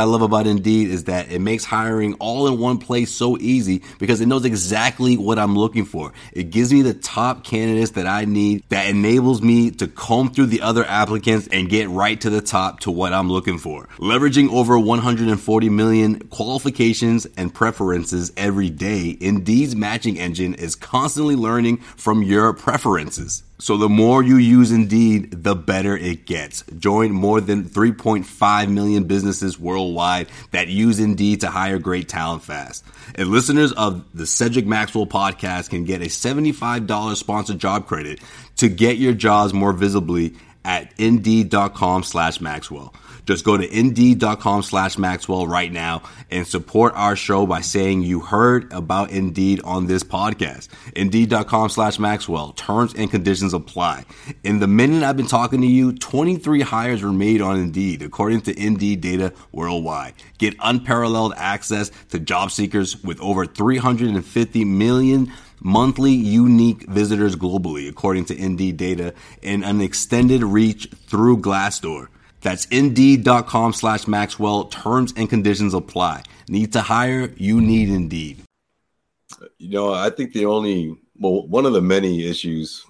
I 0.00 0.04
love 0.04 0.22
about 0.22 0.46
Indeed 0.46 0.88
is 0.88 1.04
that 1.04 1.30
it 1.30 1.40
makes 1.40 1.64
hiring 1.64 2.14
all 2.14 2.48
in 2.48 2.58
one 2.58 2.78
place 2.78 3.12
so 3.12 3.36
easy 3.38 3.82
because 3.98 4.20
it 4.20 4.26
knows 4.26 4.44
exactly 4.44 5.16
what 5.16 5.38
I'm 5.38 5.54
looking 5.54 5.84
for. 5.84 6.12
It 6.32 6.50
gives 6.50 6.72
me 6.72 6.82
the 6.82 6.94
top 6.94 7.44
candidates 7.44 7.92
that 7.92 8.06
I 8.06 8.24
need 8.24 8.64
that 8.70 8.88
enables 8.88 9.42
me 9.42 9.70
to 9.72 9.86
comb 9.86 10.30
through 10.30 10.46
the 10.46 10.62
other 10.62 10.84
applicants 10.84 11.48
and 11.52 11.68
get 11.68 11.88
right 11.90 12.20
to 12.20 12.30
the 12.30 12.40
top 12.40 12.80
to 12.80 12.90
what 12.90 13.12
I'm 13.12 13.30
looking 13.30 13.58
for. 13.58 13.88
Leveraging 13.98 14.50
over 14.50 14.78
140 14.78 15.68
million 15.68 16.18
qualifications 16.28 17.26
and 17.36 17.52
preferences 17.52 18.32
every 18.36 18.70
day, 18.70 19.16
Indeed's 19.20 19.76
matching 19.76 20.18
engine 20.18 20.54
is 20.54 20.74
constantly 20.74 21.36
learning 21.36 21.76
from 21.76 22.22
your 22.22 22.54
preferences. 22.54 23.42
So 23.60 23.76
the 23.76 23.88
more 23.88 24.22
you 24.22 24.36
use 24.36 24.72
Indeed, 24.72 25.30
the 25.44 25.54
better 25.54 25.96
it 25.96 26.24
gets. 26.24 26.64
Join 26.78 27.12
more 27.12 27.40
than 27.40 27.64
3.5 27.64 28.70
million 28.70 29.04
businesses 29.04 29.58
worldwide 29.58 30.28
that 30.50 30.68
use 30.68 30.98
Indeed 30.98 31.42
to 31.42 31.48
hire 31.48 31.78
great 31.78 32.08
talent 32.08 32.42
fast. 32.42 32.84
And 33.14 33.28
listeners 33.28 33.72
of 33.72 34.04
the 34.14 34.26
Cedric 34.26 34.66
Maxwell 34.66 35.06
podcast 35.06 35.70
can 35.70 35.84
get 35.84 36.00
a 36.00 36.06
$75 36.06 37.16
sponsored 37.16 37.58
job 37.58 37.86
credit 37.86 38.20
to 38.56 38.68
get 38.68 38.96
your 38.96 39.12
jobs 39.12 39.52
more 39.52 39.72
visibly 39.72 40.34
at 40.64 40.92
indeed.com 40.98 42.02
slash 42.02 42.40
Maxwell. 42.40 42.94
Just 43.26 43.44
go 43.44 43.56
to 43.56 43.78
indeed.com 43.78 44.62
slash 44.62 44.98
Maxwell 44.98 45.46
right 45.46 45.70
now 45.70 46.02
and 46.30 46.46
support 46.46 46.94
our 46.96 47.14
show 47.14 47.46
by 47.46 47.60
saying 47.60 48.02
you 48.02 48.20
heard 48.20 48.72
about 48.72 49.10
Indeed 49.10 49.60
on 49.62 49.86
this 49.86 50.02
podcast. 50.02 50.68
Indeed.com 50.96 51.68
slash 51.68 51.98
Maxwell. 51.98 52.52
Terms 52.52 52.94
and 52.94 53.10
conditions 53.10 53.54
apply. 53.54 54.04
In 54.42 54.58
the 54.58 54.66
minute 54.66 55.02
I've 55.02 55.16
been 55.16 55.26
talking 55.26 55.60
to 55.60 55.66
you, 55.66 55.92
23 55.92 56.62
hires 56.62 57.02
were 57.02 57.12
made 57.12 57.40
on 57.40 57.56
Indeed, 57.56 58.02
according 58.02 58.40
to 58.42 58.58
Indeed 58.60 59.00
data 59.00 59.32
worldwide. 59.52 60.14
Get 60.38 60.54
unparalleled 60.60 61.34
access 61.36 61.90
to 62.08 62.18
job 62.18 62.50
seekers 62.50 63.02
with 63.04 63.20
over 63.20 63.46
350 63.46 64.64
million 64.64 65.32
monthly 65.60 66.12
unique 66.12 66.86
visitors 66.88 67.36
globally, 67.36 67.88
according 67.88 68.24
to 68.26 68.36
Indeed 68.36 68.76
data, 68.76 69.14
and 69.42 69.64
an 69.64 69.80
extended 69.80 70.42
reach 70.42 70.88
through 71.06 71.38
Glassdoor. 71.38 72.08
That's 72.40 72.64
indeed.com 72.66 73.74
slash 73.74 74.08
Maxwell. 74.08 74.64
Terms 74.64 75.12
and 75.16 75.28
conditions 75.28 75.74
apply. 75.74 76.22
Need 76.48 76.72
to 76.72 76.80
hire? 76.80 77.32
You 77.36 77.60
need 77.60 77.90
Indeed. 77.90 78.42
You 79.58 79.70
know, 79.70 79.92
I 79.92 80.10
think 80.10 80.32
the 80.32 80.46
only, 80.46 80.96
well, 81.18 81.46
one 81.46 81.66
of 81.66 81.72
the 81.72 81.82
many 81.82 82.26
issues, 82.26 82.84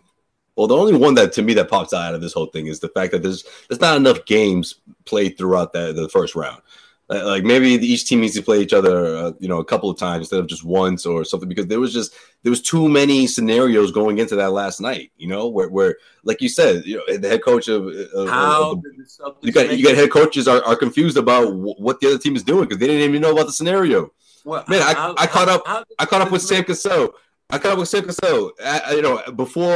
well, 0.56 0.66
the 0.66 0.76
only 0.76 0.94
one 0.94 1.14
that 1.14 1.32
to 1.34 1.42
me 1.42 1.54
that 1.54 1.68
pops 1.68 1.92
out 1.92 2.14
of 2.14 2.20
this 2.20 2.32
whole 2.32 2.46
thing 2.46 2.66
is 2.66 2.80
the 2.80 2.88
fact 2.88 3.12
that 3.12 3.22
there's 3.22 3.44
there's 3.68 3.80
not 3.80 3.96
enough 3.96 4.24
games 4.24 4.76
played 5.04 5.36
throughout 5.36 5.72
that 5.72 5.96
the 5.96 6.08
first 6.08 6.34
round. 6.34 6.62
Uh, 7.10 7.26
like 7.26 7.42
maybe 7.42 7.70
each 7.70 8.04
team 8.04 8.20
needs 8.20 8.36
to 8.36 8.42
play 8.42 8.60
each 8.60 8.72
other, 8.72 9.16
uh, 9.16 9.32
you 9.40 9.48
know, 9.48 9.58
a 9.58 9.64
couple 9.64 9.90
of 9.90 9.98
times 9.98 10.20
instead 10.20 10.38
of 10.38 10.46
just 10.46 10.64
once 10.64 11.04
or 11.04 11.24
something 11.24 11.48
because 11.48 11.66
there 11.66 11.80
was 11.80 11.92
just 11.92 12.14
there 12.44 12.50
was 12.50 12.62
too 12.62 12.88
many 12.88 13.26
scenarios 13.26 13.90
going 13.90 14.18
into 14.18 14.36
that 14.36 14.52
last 14.52 14.80
night. 14.80 15.10
You 15.16 15.26
know, 15.26 15.48
where, 15.48 15.68
where 15.68 15.96
like 16.22 16.40
you 16.40 16.48
said, 16.48 16.84
you 16.84 16.98
know, 16.98 17.16
the 17.16 17.28
head 17.28 17.42
coach 17.42 17.66
of, 17.66 17.88
of 18.14 18.28
how 18.28 18.72
of 18.72 18.82
the, 18.82 19.34
you 19.40 19.50
got 19.50 19.76
you 19.76 19.84
got 19.84 19.96
head 19.96 20.12
coaches 20.12 20.46
are, 20.46 20.62
are 20.64 20.76
confused 20.76 21.16
about 21.16 21.52
what 21.52 22.00
the 22.00 22.06
other 22.06 22.18
team 22.18 22.36
is 22.36 22.44
doing 22.44 22.68
because 22.68 22.78
they 22.78 22.86
didn't 22.86 23.08
even 23.08 23.20
know 23.20 23.32
about 23.32 23.46
the 23.46 23.52
scenario. 23.52 24.12
Well, 24.44 24.64
man, 24.68 24.80
I, 24.80 24.92
I, 24.92 25.22
I 25.24 25.26
caught 25.26 25.48
up. 25.48 25.86
I 25.98 26.06
caught 26.06 26.22
up 26.22 26.30
with 26.30 26.42
Sam 26.42 26.62
Cassell. 26.62 27.12
I 27.52 27.58
caught 27.58 27.72
up 27.72 27.78
with 27.80 27.88
Sam 27.88 28.04
Cassell. 28.04 28.52
you 28.92 29.02
know, 29.02 29.20
before 29.34 29.74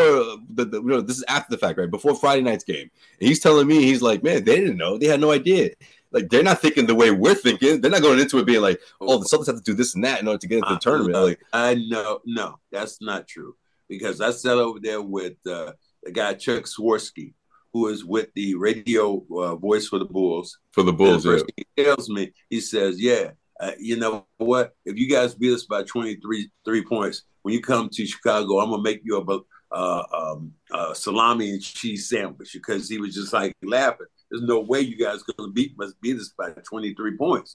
the, 0.50 0.66
the, 0.66 0.80
you 0.80 0.88
know, 0.88 1.00
this 1.00 1.18
is 1.18 1.24
after 1.26 1.50
the 1.50 1.58
fact, 1.58 1.80
right? 1.80 1.90
Before 1.90 2.14
Friday 2.14 2.42
night's 2.42 2.62
game, 2.62 2.88
and 3.18 3.28
he's 3.28 3.40
telling 3.40 3.66
me 3.66 3.82
he's 3.82 4.02
like, 4.02 4.22
man, 4.22 4.44
they 4.44 4.60
didn't 4.60 4.76
know. 4.76 4.98
They 4.98 5.06
had 5.08 5.20
no 5.20 5.32
idea 5.32 5.70
like 6.14 6.30
they're 6.30 6.44
not 6.44 6.60
thinking 6.60 6.86
the 6.86 6.94
way 6.94 7.10
we're 7.10 7.34
thinking. 7.34 7.80
They're 7.80 7.90
not 7.90 8.00
going 8.00 8.20
into 8.20 8.38
it 8.38 8.46
being 8.46 8.62
like, 8.62 8.80
oh, 9.00 9.18
the 9.18 9.24
Celtics 9.24 9.48
have 9.48 9.56
to 9.56 9.62
do 9.62 9.74
this 9.74 9.96
and 9.96 10.04
that 10.04 10.20
in 10.20 10.28
order 10.28 10.38
to 10.38 10.46
get 10.46 10.58
into 10.58 10.74
the 10.74 10.78
tournament. 10.78 11.12
Like, 11.12 11.40
I 11.52 11.74
know, 11.74 12.20
no, 12.24 12.60
that's 12.70 13.02
not 13.02 13.26
true 13.26 13.56
because 13.88 14.20
I 14.20 14.30
sat 14.30 14.56
over 14.56 14.78
there 14.80 15.02
with 15.02 15.34
uh, 15.44 15.72
the 16.04 16.12
guy 16.12 16.34
Chuck 16.34 16.64
Swirsky, 16.64 17.34
who 17.72 17.88
is 17.88 18.04
with 18.04 18.32
the 18.34 18.54
radio 18.54 19.24
uh, 19.36 19.56
voice 19.56 19.88
for 19.88 19.98
the 19.98 20.04
Bulls. 20.04 20.58
For 20.70 20.84
the 20.84 20.92
Bulls, 20.92 21.26
yeah. 21.26 21.38
He 21.56 21.82
tells 21.82 22.08
me, 22.08 22.32
he 22.48 22.60
says, 22.60 23.02
yeah, 23.02 23.32
uh, 23.58 23.72
you 23.78 23.96
know 23.96 24.24
what? 24.38 24.76
If 24.84 24.96
you 24.96 25.08
guys 25.08 25.34
beat 25.34 25.52
us 25.52 25.64
by 25.64 25.82
23 25.82 26.48
three 26.64 26.84
points, 26.84 27.22
when 27.42 27.54
you 27.54 27.60
come 27.60 27.88
to 27.92 28.06
Chicago, 28.06 28.60
I'm 28.60 28.70
gonna 28.70 28.82
make 28.82 29.02
you 29.04 29.16
a 29.16 29.40
uh, 29.74 30.02
um, 30.12 30.52
uh, 30.70 30.94
salami 30.94 31.50
and 31.50 31.62
cheese 31.62 32.08
sandwich 32.08 32.52
because 32.52 32.88
he 32.88 32.98
was 32.98 33.14
just 33.14 33.32
like 33.32 33.56
laughing. 33.62 34.06
There's 34.34 34.48
no 34.48 34.58
way 34.58 34.80
you 34.80 34.96
guys 34.96 35.22
going 35.22 35.48
to 35.48 35.52
beat 35.52 35.78
must 35.78 36.00
beat 36.00 36.16
us 36.16 36.34
by 36.36 36.50
23 36.50 37.16
points, 37.16 37.54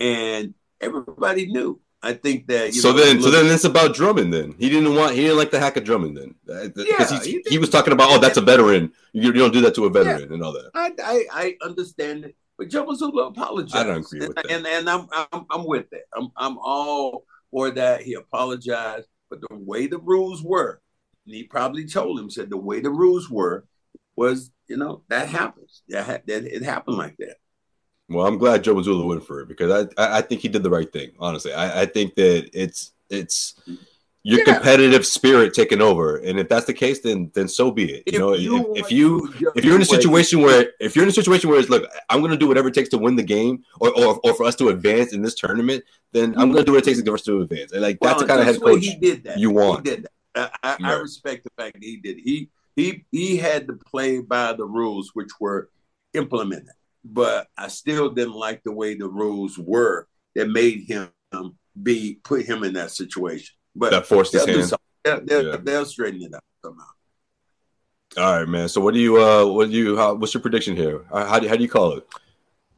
and 0.00 0.54
everybody 0.80 1.46
knew. 1.46 1.80
I 2.02 2.14
think 2.14 2.48
that. 2.48 2.74
so 2.74 2.90
know, 2.90 2.98
then, 2.98 3.22
so 3.22 3.30
then 3.30 3.46
it's 3.46 3.64
about 3.64 3.94
Drummond. 3.94 4.34
Then 4.34 4.56
he 4.58 4.68
didn't 4.68 4.96
want, 4.96 5.14
he 5.14 5.22
didn't 5.22 5.38
like 5.38 5.52
the 5.52 5.60
hack 5.60 5.76
of 5.76 5.84
Drummond. 5.84 6.16
Then 6.16 6.34
because 6.44 7.12
uh, 7.12 7.14
yeah, 7.14 7.20
he, 7.22 7.42
he 7.48 7.58
was 7.58 7.70
talking 7.70 7.92
about, 7.92 8.10
oh, 8.10 8.18
that's 8.18 8.36
a 8.36 8.40
veteran. 8.40 8.92
You, 9.12 9.22
you 9.22 9.32
don't 9.34 9.52
do 9.52 9.60
that 9.60 9.76
to 9.76 9.84
a 9.84 9.90
veteran 9.90 10.28
yeah, 10.28 10.34
and 10.34 10.42
all 10.42 10.52
that. 10.52 10.70
I, 10.74 10.92
I, 11.02 11.26
I 11.32 11.56
understand 11.64 12.24
it, 12.24 12.36
but 12.58 12.70
Joe 12.70 12.86
Mazzulla 12.86 13.28
apologized. 13.28 13.76
I 13.76 13.84
don't 13.84 14.04
agree 14.04 14.26
with 14.26 14.34
that, 14.34 14.50
and 14.50 14.66
and 14.66 14.90
I'm 14.90 15.06
I'm, 15.12 15.46
I'm 15.48 15.64
with 15.64 15.88
that. 15.90 16.02
I'm 16.12 16.32
I'm 16.36 16.58
all 16.58 17.24
for 17.52 17.70
that. 17.70 18.02
He 18.02 18.14
apologized, 18.14 19.06
but 19.30 19.40
the 19.40 19.56
way 19.56 19.86
the 19.86 19.98
rules 19.98 20.42
were, 20.42 20.80
and 21.24 21.36
he 21.36 21.44
probably 21.44 21.86
told 21.86 22.18
him 22.18 22.30
said 22.30 22.50
the 22.50 22.56
way 22.56 22.80
the 22.80 22.90
rules 22.90 23.30
were 23.30 23.64
was 24.16 24.50
you 24.68 24.76
know 24.76 25.02
that 25.08 25.28
happens. 25.28 25.82
That, 25.88 26.26
that 26.26 26.44
it 26.44 26.62
happened 26.62 26.96
like 26.96 27.16
that. 27.18 27.36
Well, 28.08 28.26
I'm 28.26 28.38
glad 28.38 28.62
Joe 28.64 28.74
Mazzulla 28.74 29.06
went 29.06 29.24
for 29.26 29.40
it 29.40 29.48
because 29.48 29.88
I 29.96 30.18
I 30.18 30.22
think 30.22 30.40
he 30.40 30.48
did 30.48 30.62
the 30.62 30.70
right 30.70 30.90
thing. 30.92 31.12
Honestly, 31.18 31.52
I, 31.52 31.82
I 31.82 31.86
think 31.86 32.14
that 32.16 32.50
it's 32.52 32.92
it's 33.10 33.54
your 34.22 34.40
Yeah. 34.40 34.54
competitive 34.54 35.06
spirit 35.06 35.54
taking 35.54 35.80
over. 35.80 36.16
And 36.16 36.38
if 36.40 36.48
that's 36.48 36.66
the 36.66 36.74
case, 36.74 37.00
then 37.00 37.30
then 37.34 37.46
so 37.48 37.70
be 37.70 37.84
it. 37.84 38.02
You 38.06 38.12
If 38.14 38.18
know, 38.18 38.34
you 38.34 38.74
if, 38.74 38.86
if 38.86 38.92
you 38.92 39.32
if 39.54 39.64
you're 39.64 39.76
in 39.76 39.82
a 39.82 39.84
situation 39.84 40.40
where 40.40 40.72
if 40.80 40.96
you're 40.96 41.04
in 41.04 41.08
a 41.08 41.12
situation 41.12 41.48
where 41.50 41.58
it's 41.60 41.68
look, 41.68 41.88
I'm 42.10 42.20
gonna 42.22 42.36
do 42.36 42.48
whatever 42.48 42.68
it 42.68 42.74
takes 42.74 42.88
to 42.90 42.98
win 42.98 43.16
the 43.16 43.22
game 43.22 43.64
or 43.80 43.90
or, 43.96 44.20
or 44.24 44.34
for 44.34 44.44
us 44.44 44.56
to 44.56 44.68
advance 44.68 45.12
in 45.12 45.22
this 45.22 45.34
tournament, 45.34 45.84
then 46.12 46.34
I'm 46.38 46.50
gonna 46.50 46.64
do 46.64 46.72
what 46.72 46.78
it 46.78 46.84
takes 46.84 46.98
to 46.98 47.04
get 47.04 47.14
us 47.14 47.22
to 47.22 47.40
advance. 47.42 47.72
And 47.72 47.82
like 47.82 47.98
that's 48.00 48.22
the 48.22 48.26
kind 48.28 48.40
of 48.40 48.46
head 48.46 48.54
that's 48.54 48.62
the 48.62 48.66
way 48.66 48.74
coach 48.74 48.84
he 48.84 48.96
did 48.96 49.24
that. 49.24 49.38
you 49.38 49.50
want. 49.50 49.86
He 49.86 49.94
did 49.96 50.08
that. 50.34 50.52
I, 50.62 50.76
I, 50.84 50.92
I 50.92 50.94
respect 50.98 51.44
the 51.44 51.50
fact 51.56 51.74
that 51.74 51.82
he 51.84 51.96
did. 51.96 52.18
He 52.18 52.50
he 52.76 53.04
he 53.10 53.36
had 53.38 53.66
to 53.68 53.72
play 53.74 54.20
by 54.20 54.52
the 54.52 54.64
rules 54.64 55.10
which 55.14 55.30
were 55.40 55.70
implemented, 56.14 56.74
but 57.04 57.48
I 57.56 57.68
still 57.68 58.10
didn't 58.10 58.34
like 58.34 58.62
the 58.62 58.72
way 58.72 58.94
the 58.94 59.08
rules 59.08 59.58
were 59.58 60.06
that 60.34 60.48
made 60.48 60.84
him 60.86 61.10
be 61.82 62.18
put 62.22 62.44
him 62.46 62.62
in 62.64 62.74
that 62.74 62.90
situation. 62.90 63.54
But 63.74 63.90
that 63.90 64.06
forced 64.06 64.32
his 64.32 64.44
hand. 64.44 64.72
They'll, 65.04 65.20
they'll, 65.24 65.44
Yeah. 65.50 65.56
they'll 65.62 65.84
straighten 65.84 66.22
it 66.22 66.34
out 66.34 66.44
somehow. 66.64 66.84
All 68.16 68.38
right, 68.40 68.48
man. 68.48 68.68
So 68.68 68.80
what 68.80 68.94
do 68.94 69.00
you 69.00 69.22
uh 69.22 69.46
what 69.46 69.70
do 69.70 69.76
you 69.76 69.96
how, 69.96 70.14
what's 70.14 70.32
your 70.34 70.40
prediction 70.40 70.76
here? 70.76 71.04
Uh, 71.10 71.26
How 71.26 71.38
do 71.38 71.48
how 71.48 71.56
do 71.56 71.62
you 71.62 71.68
call 71.68 71.92
it? 71.92 72.06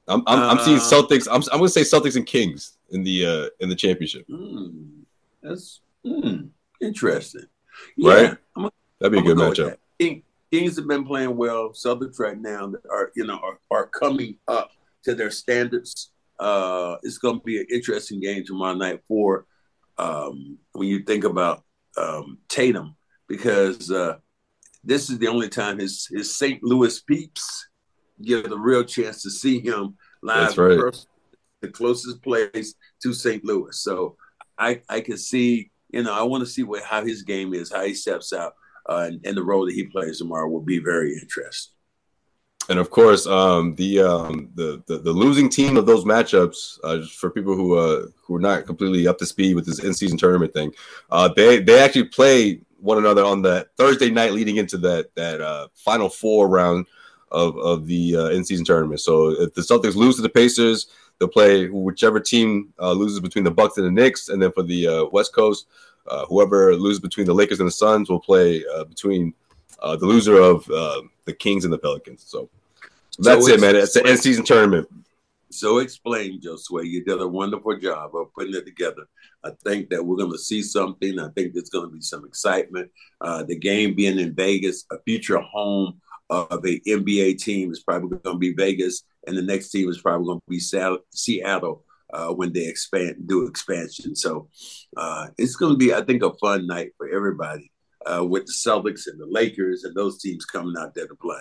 I'm 0.09 0.23
I'm, 0.27 0.39
I'm 0.59 0.59
seeing 0.65 0.79
Uh, 0.79 0.81
Celtics. 0.81 1.29
I'm 1.31 1.43
I'm 1.53 1.59
gonna 1.59 1.69
say 1.69 1.83
Celtics 1.83 2.17
and 2.17 2.27
Kings 2.27 2.77
in 2.91 3.03
the 3.05 3.27
uh 3.27 3.47
in 3.61 3.69
the 3.69 3.77
championship. 3.77 4.27
Hmm. 4.27 5.03
that's 5.43 5.81
hmm, 6.05 6.47
interesting, 6.81 7.47
Right? 7.99 8.37
I'm 8.57 8.71
That'd 8.99 9.13
be 9.13 9.19
a 9.19 9.21
I'm 9.21 9.27
good 9.27 9.37
gonna 9.37 9.55
go 9.55 9.65
with 9.65 9.73
matchup. 9.75 9.77
Kings 9.99 10.77
have 10.77 10.89
been 10.89 11.05
playing 11.05 11.37
well. 11.37 11.71
Celtics 11.71 12.19
right 12.19 12.39
now 12.39 12.73
are 12.91 13.11
you 13.15 13.27
know 13.27 13.39
are, 13.39 13.59
are 13.71 13.87
coming 13.87 14.37
up 14.47 14.71
to 15.05 15.15
their 15.15 15.31
standards. 15.31 16.11
Uh, 16.39 16.97
it's 17.03 17.19
going 17.19 17.39
to 17.39 17.45
be 17.45 17.59
an 17.59 17.67
interesting 17.71 18.21
game 18.21 18.45
tomorrow 18.45 18.75
night 18.75 19.01
for 19.09 19.47
um, 19.99 20.59
when 20.73 20.89
you 20.89 21.03
think 21.03 21.25
about 21.25 21.65
um, 21.97 22.39
Tatum 22.49 22.97
because 23.29 23.91
uh, 23.91 24.17
this 24.85 25.11
is 25.11 25.19
the 25.19 25.29
only 25.29 25.49
time 25.49 25.79
his 25.79 26.07
his 26.07 26.37
St. 26.37 26.63
Louis 26.63 26.99
peeps 27.01 27.69
get 28.23 28.51
a 28.51 28.57
real 28.57 28.85
chance 28.85 29.23
to 29.23 29.31
see 29.31 29.61
him 29.61 29.97
live. 30.23 30.47
That's 30.47 30.59
right. 30.59 30.79
person, 30.79 31.09
the 31.61 31.69
closest 31.69 32.23
place 32.23 32.75
to 33.03 33.13
St. 33.13 33.45
Louis. 33.45 33.79
So 33.79 34.17
I 34.59 34.81
I 34.89 35.01
can 35.01 35.19
see 35.19 35.71
you 35.91 36.03
know 36.03 36.13
I 36.13 36.23
want 36.23 36.43
to 36.43 36.51
see 36.51 36.63
what 36.63 36.85
how 36.85 37.05
his 37.05 37.23
game 37.23 37.53
is, 37.53 37.73
how 37.73 37.85
he 37.85 37.95
steps 37.95 38.33
out, 38.33 38.55
uh, 38.89 39.05
and, 39.07 39.21
and 39.25 39.37
the 39.37 39.43
role 39.43 39.67
that 39.67 39.75
he 39.75 39.85
plays 39.85 40.19
tomorrow 40.19 40.49
will 40.49 40.61
be 40.61 40.79
very 40.79 41.13
interesting. 41.13 41.75
And 42.71 42.79
of 42.79 42.91
course, 42.91 43.27
um, 43.27 43.75
the, 43.77 44.01
um, 44.01 44.51
the 44.55 44.83
the 44.87 44.99
the 44.99 45.13
losing 45.13 45.49
team 45.49 45.79
of 45.79 45.87
those 45.87 46.05
matchups, 46.05 46.79
uh, 46.85 47.01
for 47.17 47.31
people 47.31 47.57
who 47.57 47.79
uh, 47.79 48.07
who 48.23 48.37
are 48.37 48.41
not 48.41 48.67
completely 48.67 49.09
up 49.09 49.17
to 49.19 49.27
speed 49.27 49.55
with 49.55 49.65
this 49.65 49.79
in 49.79 49.95
season 49.95 50.19
tournament 50.19 50.53
thing, 50.53 50.75
uh, 51.11 51.29
they 51.35 51.61
they 51.61 51.81
actually 51.81 52.05
play 52.05 52.61
one 52.79 52.99
another 52.99 53.25
on 53.25 53.41
that 53.43 53.69
Thursday 53.79 54.11
night 54.11 54.33
leading 54.33 54.59
into 54.59 54.77
that 54.79 55.15
that 55.15 55.41
uh, 55.41 55.69
final 55.75 56.11
four 56.11 56.47
round 56.47 56.85
of 57.31 57.57
of 57.57 57.87
the 57.87 58.15
in 58.35 58.45
season 58.45 58.67
tournament. 58.67 59.01
So 59.01 59.31
if 59.31 59.55
the 59.55 59.63
Celtics 59.63 59.97
lose 59.97 60.17
to 60.17 60.23
the 60.23 60.29
Pacers, 60.29 60.89
they'll 61.19 61.29
play 61.29 61.71
whichever 61.71 62.21
team 62.21 62.75
loses 62.79 63.21
between 63.21 63.45
the 63.45 63.51
Bucks 63.51 63.79
and 63.79 63.87
the 63.87 63.91
Knicks, 63.91 64.29
and 64.29 64.43
then 64.43 64.53
for 64.53 64.63
the 64.63 65.09
West 65.11 65.33
Coast, 65.35 65.69
uh, 66.11 66.27
whoever 66.27 66.75
loses 66.77 67.01
between 67.01 67.27
the 67.27 67.35
Lakers 67.35 67.61
and 67.61 67.67
the 67.67 67.73
Suns 67.73 68.09
will 68.11 68.21
play 68.21 68.65
uh, 68.75 68.85
between 68.85 69.35
uh, 69.81 69.97
the 69.97 70.07
loser 70.07 70.37
of 70.41 70.69
uh, 70.71 71.03
the 71.25 71.33
Kings 71.33 71.65
and 71.65 71.73
the 71.73 71.79
Pelicans. 71.79 72.25
So 72.27 72.49
that's 73.19 73.47
So 73.47 73.53
it, 73.53 73.61
man. 73.61 73.71
it's- 73.77 73.97
an 73.97 74.07
end 74.07 74.19
season 74.21 74.45
tournament. 74.45 74.89
So 75.51 75.79
explain, 75.79 76.43
Josue. 76.43 76.87
You 76.87 77.03
did 77.05 77.23
a 77.23 77.27
wonderful 77.27 77.75
job 77.79 78.15
of 78.15 78.31
putting 78.35 78.55
it 78.55 78.67
together. 78.67 79.09
I 79.43 79.51
think 79.65 79.89
that 79.89 80.05
we're 80.05 80.19
going 80.19 80.33
to 80.33 80.39
see 80.39 80.63
something. 80.63 81.19
I 81.19 81.29
think 81.31 81.55
there's 81.55 81.71
going 81.71 81.89
to 81.89 81.95
be 81.95 82.03
some 82.03 82.27
excitement. 82.27 82.91
Uh, 83.23 83.45
the 83.45 83.57
game 83.57 83.95
being 83.95 84.19
in 84.19 84.35
Vegas, 84.35 84.85
a 84.93 84.97
future 85.07 85.39
home 85.41 86.03
of 86.29 86.63
a 86.67 86.81
NBA 86.81 87.39
team 87.39 87.73
is 87.73 87.81
probably 87.81 88.19
going 88.19 88.35
to 88.35 88.39
be 88.39 88.53
Vegas, 88.53 89.05
and 89.27 89.39
the 89.39 89.43
next 89.43 89.71
team 89.71 89.89
is 89.89 89.99
probably 90.03 90.27
going 90.27 90.39
to 90.41 90.51
be 90.51 90.61
Seattle 90.61 91.83
uh, 92.13 92.33
when 92.33 92.53
they 92.53 92.67
expand, 92.67 93.17
do 93.27 93.47
expansion. 93.47 94.15
So 94.17 94.49
uh, 94.97 95.29
it's 95.37 95.57
going 95.57 95.73
to 95.73 95.79
be, 95.79 95.93
I 95.95 96.03
think, 96.03 96.23
a 96.23 96.33
fun 96.35 96.67
night 96.67 96.93
for 96.97 97.09
everybody 97.09 97.71
uh, 98.07 98.25
with 98.25 98.47
the 98.47 98.53
Celtics 98.53 99.07
and 99.07 99.21
the 99.21 99.27
Lakers 99.27 99.85
and 99.85 99.95
those 99.95 100.21
teams 100.21 100.45
coming 100.45 100.75
out 100.79 100.95
there 100.95 101.07
to 101.07 101.15
play. 101.15 101.41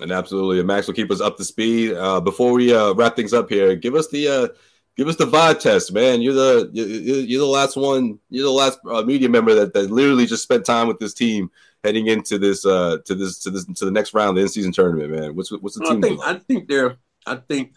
And 0.00 0.10
absolutely, 0.10 0.58
and 0.58 0.66
Max 0.66 0.86
will 0.86 0.94
keep 0.94 1.10
us 1.10 1.20
up 1.20 1.36
to 1.36 1.44
speed. 1.44 1.92
Uh, 1.94 2.20
before 2.20 2.52
we 2.52 2.74
uh, 2.74 2.94
wrap 2.94 3.14
things 3.14 3.34
up 3.34 3.50
here, 3.50 3.76
give 3.76 3.94
us 3.94 4.08
the 4.08 4.26
uh, 4.26 4.48
give 4.96 5.06
us 5.06 5.16
the 5.16 5.26
vibe 5.26 5.60
test, 5.60 5.92
man. 5.92 6.22
You're 6.22 6.32
the 6.32 6.70
you- 6.72 6.84
you- 6.86 7.14
you're 7.16 7.40
the 7.40 7.46
last 7.46 7.76
one. 7.76 8.18
You're 8.30 8.46
the 8.46 8.50
last 8.52 8.78
uh, 8.88 9.02
media 9.02 9.28
member 9.28 9.54
that, 9.54 9.74
that 9.74 9.90
literally 9.90 10.24
just 10.24 10.44
spent 10.44 10.64
time 10.64 10.88
with 10.88 10.98
this 10.98 11.12
team 11.12 11.50
heading 11.84 12.06
into 12.06 12.38
this 12.38 12.64
uh, 12.64 12.98
to 13.04 13.14
this 13.14 13.38
to 13.40 13.50
this 13.50 13.66
to 13.66 13.84
the 13.84 13.90
next 13.90 14.14
round, 14.14 14.34
the 14.34 14.40
in 14.40 14.48
season 14.48 14.72
tournament, 14.72 15.10
man. 15.10 15.36
What's 15.36 15.50
what's 15.52 15.78
the 15.78 15.84
I 15.84 15.90
team? 15.90 16.00
think? 16.00 16.20
I 16.24 16.34
think 16.38 16.68
they're 16.68 16.96
I 17.26 17.36
think 17.36 17.74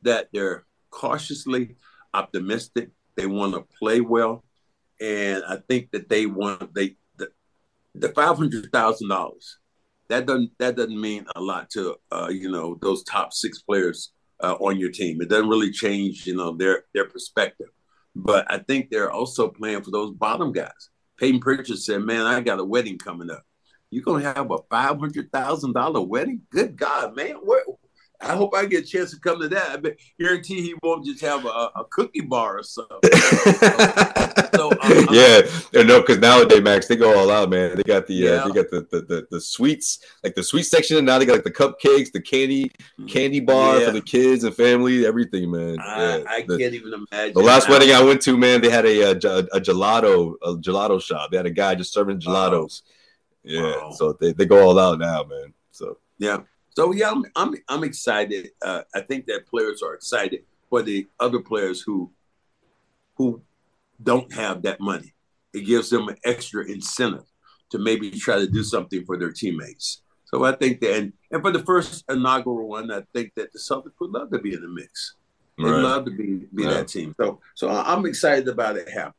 that 0.00 0.28
they're 0.32 0.64
cautiously 0.92 1.76
optimistic. 2.14 2.90
They 3.16 3.26
want 3.26 3.54
to 3.54 3.66
play 3.78 4.00
well, 4.00 4.44
and 5.00 5.42
I 5.48 5.56
think 5.68 5.90
that 5.90 6.08
they 6.08 6.26
want 6.26 6.72
they 6.74 6.96
the, 7.16 7.28
the 7.94 8.10
five 8.10 8.36
hundred 8.36 8.70
thousand 8.72 9.08
dollars. 9.08 9.58
That 10.08 10.26
doesn't 10.26 10.52
that 10.58 10.76
doesn't 10.76 11.00
mean 11.00 11.26
a 11.34 11.40
lot 11.40 11.68
to 11.70 11.96
uh, 12.12 12.28
you 12.30 12.50
know 12.50 12.78
those 12.80 13.02
top 13.02 13.32
six 13.32 13.60
players 13.60 14.12
uh, 14.42 14.54
on 14.60 14.78
your 14.78 14.90
team. 14.90 15.20
It 15.20 15.28
doesn't 15.28 15.48
really 15.48 15.72
change 15.72 16.26
you 16.26 16.36
know 16.36 16.56
their 16.56 16.84
their 16.94 17.06
perspective. 17.06 17.68
But 18.14 18.50
I 18.50 18.58
think 18.58 18.90
they're 18.90 19.10
also 19.10 19.48
playing 19.48 19.82
for 19.82 19.90
those 19.90 20.12
bottom 20.12 20.52
guys. 20.52 20.90
Payton 21.18 21.40
Pritchard 21.40 21.78
said, 21.78 22.02
"Man, 22.02 22.26
I 22.26 22.40
got 22.40 22.60
a 22.60 22.64
wedding 22.64 22.98
coming 22.98 23.30
up. 23.30 23.42
You're 23.90 24.04
gonna 24.04 24.32
have 24.34 24.50
a 24.50 24.58
five 24.70 24.98
hundred 24.98 25.30
thousand 25.32 25.74
dollar 25.74 26.00
wedding? 26.00 26.42
Good 26.50 26.76
God, 26.76 27.14
man! 27.14 27.36
Where, 27.42 27.64
I 28.24 28.36
hope 28.36 28.54
I 28.54 28.66
get 28.66 28.84
a 28.84 28.86
chance 28.86 29.10
to 29.10 29.18
come 29.18 29.40
to 29.40 29.48
that. 29.48 29.70
I 29.70 29.76
bet, 29.78 29.96
guarantee 30.18 30.62
he 30.62 30.74
won't 30.82 31.04
just 31.04 31.20
have 31.22 31.44
a, 31.44 31.48
a 31.48 31.84
cookie 31.90 32.20
bar 32.20 32.58
or 32.58 32.62
something. 32.62 32.98
So, 34.54 34.70
um, 34.70 35.06
yeah, 35.10 35.40
no, 35.72 36.00
because 36.02 36.18
nowadays, 36.18 36.60
Max, 36.60 36.86
they 36.86 36.94
go 36.96 37.18
all 37.18 37.30
out, 37.30 37.48
man. 37.48 37.74
They 37.74 37.82
got 37.84 38.06
the 38.06 38.12
Yeah. 38.14 38.30
uh, 38.30 38.48
they 38.48 38.52
got 38.52 38.70
the, 38.70 38.86
the 38.90 39.00
the 39.00 39.26
the 39.30 39.40
sweets, 39.40 40.00
like 40.22 40.34
the 40.34 40.42
sweet 40.42 40.64
section, 40.64 40.98
and 40.98 41.06
now 41.06 41.18
they 41.18 41.24
got 41.24 41.32
like 41.32 41.44
the 41.44 41.50
cupcakes, 41.50 42.12
the 42.12 42.20
candy 42.20 42.70
candy 43.08 43.40
bar 43.40 43.78
Yeah. 43.80 43.86
for 43.86 43.92
the 43.92 44.02
kids 44.02 44.44
and 44.44 44.54
family, 44.54 45.06
everything, 45.06 45.50
man. 45.50 45.78
I, 45.80 46.18
Yeah, 46.18 46.24
I 46.28 46.42
the- 46.46 46.58
can't 46.58 46.74
even 46.74 46.92
imagine. 46.92 47.32
The 47.34 47.40
last 47.40 47.70
wedding 47.70 47.92
I 47.94 48.02
went 48.02 48.20
to, 48.22 48.36
man, 48.36 48.60
they 48.60 48.68
had 48.70 48.84
a, 48.84 49.00
a, 49.12 49.12
a 49.16 49.60
gelato 49.60 50.34
a 50.42 50.54
gelato 50.56 51.02
shop. 51.02 51.30
They 51.30 51.38
had 51.38 51.46
a 51.46 51.50
guy 51.50 51.74
just 51.74 51.94
serving 51.94 52.20
gelatos. 52.20 52.82
Yeah, 53.42 53.62
Wow. 53.62 53.90
so 53.92 54.12
they, 54.20 54.32
they 54.32 54.44
go 54.44 54.62
all 54.68 54.78
out 54.78 54.98
now, 54.98 55.24
man. 55.24 55.54
So 55.70 55.96
Yeah. 56.18 56.40
So 56.74 56.92
yeah, 56.92 57.10
I'm 57.10 57.24
I'm 57.36 57.54
I'm 57.68 57.84
excited. 57.84 58.50
Uh, 58.64 58.82
I 58.94 59.00
think 59.00 59.26
that 59.26 59.46
players 59.46 59.82
are 59.82 59.94
excited 59.94 60.44
for 60.70 60.82
the 60.82 61.06
other 61.20 61.40
players 61.40 61.80
who 61.82 62.10
who 63.16 63.42
don't 64.02 64.32
have 64.32 64.62
that 64.62 64.80
money. 64.80 65.14
It 65.52 65.66
gives 65.66 65.90
them 65.90 66.08
an 66.08 66.16
extra 66.24 66.64
incentive 66.64 67.26
to 67.70 67.78
maybe 67.78 68.10
try 68.10 68.38
to 68.38 68.46
do 68.46 68.62
something 68.62 69.04
for 69.04 69.18
their 69.18 69.32
teammates. 69.32 70.02
So 70.24 70.44
I 70.44 70.52
think 70.52 70.80
that, 70.80 70.96
and, 70.96 71.12
and 71.30 71.42
for 71.42 71.50
the 71.52 71.62
first 71.62 72.04
inaugural 72.08 72.68
one, 72.68 72.90
I 72.90 73.02
think 73.14 73.32
that 73.36 73.52
the 73.52 73.58
Celtics 73.58 73.92
would 74.00 74.10
love 74.12 74.30
to 74.30 74.38
be 74.38 74.54
in 74.54 74.62
the 74.62 74.68
mix. 74.68 75.14
They'd 75.58 75.64
right. 75.64 75.82
love 75.82 76.06
to 76.06 76.10
be 76.10 76.46
be 76.54 76.62
Yeah. 76.62 76.70
that 76.70 76.88
team. 76.88 77.14
So 77.20 77.40
so 77.54 77.68
I'm 77.68 78.06
excited 78.06 78.48
about 78.48 78.76
it 78.76 78.88
happening. 78.88 79.14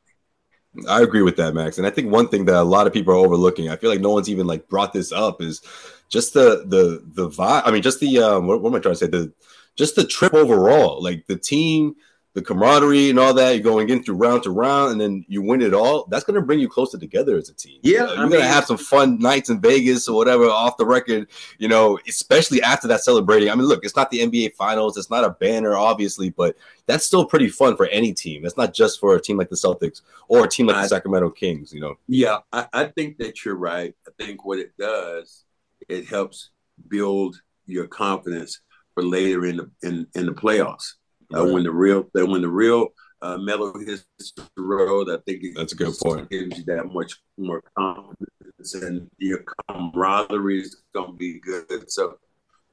I 0.89 1.01
agree 1.01 1.21
with 1.21 1.35
that, 1.37 1.53
Max. 1.53 1.77
And 1.77 1.85
I 1.85 1.91
think 1.91 2.11
one 2.11 2.27
thing 2.27 2.45
that 2.45 2.55
a 2.55 2.63
lot 2.63 2.87
of 2.87 2.93
people 2.93 3.13
are 3.13 3.17
overlooking, 3.17 3.69
I 3.69 3.75
feel 3.75 3.89
like 3.89 4.01
no 4.01 4.09
one's 4.11 4.29
even 4.29 4.47
like 4.47 4.67
brought 4.69 4.93
this 4.93 5.11
up, 5.11 5.41
is 5.41 5.61
just 6.09 6.33
the 6.33 6.63
the 6.67 7.03
the 7.13 7.29
vibe. 7.29 7.63
I 7.65 7.71
mean, 7.71 7.81
just 7.81 7.99
the 7.99 8.19
um, 8.19 8.47
what, 8.47 8.61
what 8.61 8.69
am 8.69 8.75
I 8.75 8.79
trying 8.79 8.95
to 8.95 8.99
say? 8.99 9.07
The 9.07 9.31
just 9.75 9.95
the 9.95 10.05
trip 10.05 10.33
overall, 10.33 11.01
like 11.01 11.27
the 11.27 11.37
team, 11.37 11.95
the 12.33 12.41
camaraderie, 12.41 13.09
and 13.11 13.19
all 13.19 13.33
that. 13.33 13.51
You're 13.51 13.63
going 13.63 13.89
in 13.89 14.03
through 14.03 14.15
round 14.15 14.43
to 14.43 14.49
round, 14.51 14.91
and 14.93 14.99
then 15.01 15.23
you 15.27 15.41
win 15.41 15.61
it 15.61 15.73
all. 15.73 16.05
That's 16.09 16.23
going 16.23 16.35
to 16.35 16.41
bring 16.41 16.59
you 16.59 16.67
closer 16.67 16.97
together 16.97 17.37
as 17.37 17.49
a 17.49 17.53
team. 17.53 17.79
Yeah, 17.83 18.03
Uh, 18.03 18.05
I 18.05 18.15
you're 18.15 18.29
going 18.29 18.41
to 18.41 18.47
have 18.47 18.65
some 18.65 18.77
fun 18.77 19.19
nights 19.19 19.49
in 19.49 19.61
Vegas 19.61 20.07
or 20.07 20.15
whatever 20.17 20.45
off 20.45 20.77
the 20.77 20.85
record. 20.85 21.27
You 21.59 21.67
know, 21.67 21.99
especially 22.07 22.61
after 22.63 22.87
that 22.87 23.01
celebrating. 23.03 23.49
I 23.49 23.55
mean, 23.55 23.65
look, 23.67 23.85
it's 23.85 23.95
not 23.95 24.09
the 24.09 24.19
NBA 24.19 24.55
Finals, 24.55 24.97
it's 24.97 25.09
not 25.11 25.23
a 25.23 25.29
banner, 25.29 25.75
obviously, 25.77 26.31
but 26.31 26.55
that's 26.87 27.05
still 27.05 27.23
pretty 27.25 27.49
fun 27.49 27.77
for 27.77 27.85
any 27.87 28.13
team. 28.13 28.41
That's 28.41 28.57
not 28.57 28.73
just 28.73 28.99
for 28.99 29.15
a 29.15 29.21
team 29.21 29.37
like 29.37 29.49
the 29.49 29.55
Celtics 29.55 30.01
or 30.27 30.43
a 30.43 30.47
team 30.49 30.65
like 30.67 30.77
I- 30.77 30.81
the 30.83 30.89
Sacramento 30.89 31.29
Kings. 31.29 31.71
You 31.71 31.81
know. 31.81 31.95
Yeah, 32.07 32.39
I, 32.51 32.67
I 32.73 32.85
think 32.85 33.17
that 33.19 33.45
you're 33.45 33.55
right. 33.55 33.93
I 34.07 34.11
think 34.23 34.43
what 34.43 34.57
it 34.59 34.75
does, 34.77 35.43
it 35.87 36.07
helps 36.07 36.49
build 36.87 37.41
your 37.67 37.87
confidence 37.87 38.59
for 38.95 39.03
later 39.03 39.45
in 39.45 39.57
the 39.57 39.71
in, 39.83 40.07
in 40.15 40.25
the 40.25 40.33
playoffs. 40.33 40.93
Uh, 41.33 41.43
Right. 41.45 41.53
when 41.53 41.63
the 41.63 41.71
real 41.71 42.09
that 42.13 42.25
when 42.25 42.41
the 42.41 42.49
real 42.49 42.89
uh, 43.21 43.37
metal 43.37 43.73
hits 43.79 44.05
the 44.35 44.61
road, 44.61 45.09
I 45.09 45.17
think 45.25 45.43
it 45.43 45.53
That's 45.55 45.73
a 45.73 45.75
good 45.75 45.93
point. 45.97 46.29
Gives 46.29 46.57
you 46.57 46.63
that 46.65 46.91
much 46.91 47.21
more 47.37 47.63
confidence, 47.77 48.73
and 48.75 49.09
your 49.17 49.43
camaraderie 49.69 50.61
is 50.61 50.83
going 50.93 51.11
to 51.11 51.17
be 51.17 51.39
good. 51.39 51.89
So, 51.89 52.17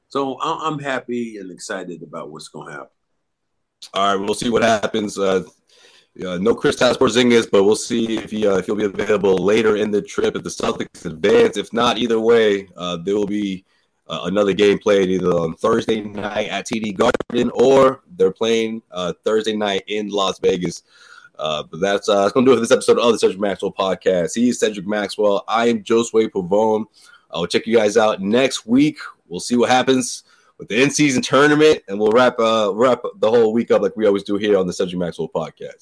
so 0.09 0.39
I'm 0.41 0.77
happy 0.79 1.37
and 1.37 1.51
excited 1.51 2.03
about 2.03 2.31
what's 2.31 2.49
going 2.49 2.67
to 2.67 2.73
happen. 2.73 2.87
All 3.93 4.15
right, 4.15 4.23
we'll 4.23 4.35
see 4.35 4.49
what 4.49 4.63
happens. 4.63 5.17
Uh, 5.17 5.43
Uh, 6.19 6.37
no 6.37 6.53
Kristaps 6.53 6.97
Porzingis, 6.97 7.47
but 7.49 7.63
we'll 7.63 7.73
see 7.77 8.17
if 8.17 8.31
he 8.31 8.45
uh, 8.45 8.57
if 8.57 8.65
he'll 8.65 8.75
be 8.75 8.83
available 8.83 9.37
later 9.37 9.77
in 9.77 9.91
the 9.91 10.01
trip 10.01 10.35
if 10.35 10.43
the 10.43 10.49
Celtics 10.49 11.05
advance. 11.05 11.55
If 11.55 11.71
not, 11.71 11.97
either 11.97 12.19
way, 12.19 12.67
uh, 12.75 12.97
there 12.97 13.15
will 13.15 13.31
be 13.43 13.63
uh, 14.11 14.23
another 14.25 14.51
game 14.51 14.77
played 14.77 15.09
either 15.09 15.31
on 15.31 15.55
Thursday 15.55 16.01
night 16.01 16.49
at 16.49 16.67
TD 16.67 16.95
Garden 16.97 17.49
or 17.53 18.01
they're 18.17 18.31
playing 18.31 18.81
uh, 18.91 19.13
Thursday 19.23 19.55
night 19.55 19.83
in 19.87 20.09
Las 20.09 20.37
Vegas. 20.39 20.83
Uh, 21.39 21.63
but 21.63 21.79
that's 21.79 22.09
uh, 22.09 22.21
that's 22.21 22.33
gonna 22.33 22.45
do 22.45 22.51
it 22.51 22.55
for 22.55 22.59
this 22.59 22.71
episode 22.71 22.99
of 22.99 23.13
the 23.13 23.17
Cedric 23.17 23.39
Maxwell 23.39 23.71
podcast. 23.71 24.35
He 24.35 24.49
is 24.49 24.59
Cedric 24.59 24.85
Maxwell. 24.85 25.45
I 25.47 25.69
am 25.69 25.81
Josue 25.81 26.29
Pavone. 26.29 26.85
I'll 27.31 27.47
check 27.47 27.65
you 27.65 27.77
guys 27.77 27.95
out 27.95 28.21
next 28.21 28.65
week. 28.65 28.97
We'll 29.29 29.39
see 29.39 29.55
what 29.55 29.69
happens 29.69 30.23
with 30.57 30.67
the 30.67 30.83
in-season 30.83 31.21
tournament, 31.21 31.81
and 31.87 31.97
we'll 31.97 32.11
wrap 32.11 32.37
uh, 32.37 32.73
wrap 32.75 33.01
the 33.15 33.31
whole 33.31 33.53
week 33.53 33.71
up 33.71 33.81
like 33.81 33.95
we 33.95 34.05
always 34.05 34.23
do 34.23 34.35
here 34.35 34.57
on 34.57 34.67
the 34.67 34.73
Cedric 34.73 34.99
Maxwell 34.99 35.29
podcast. 35.29 35.79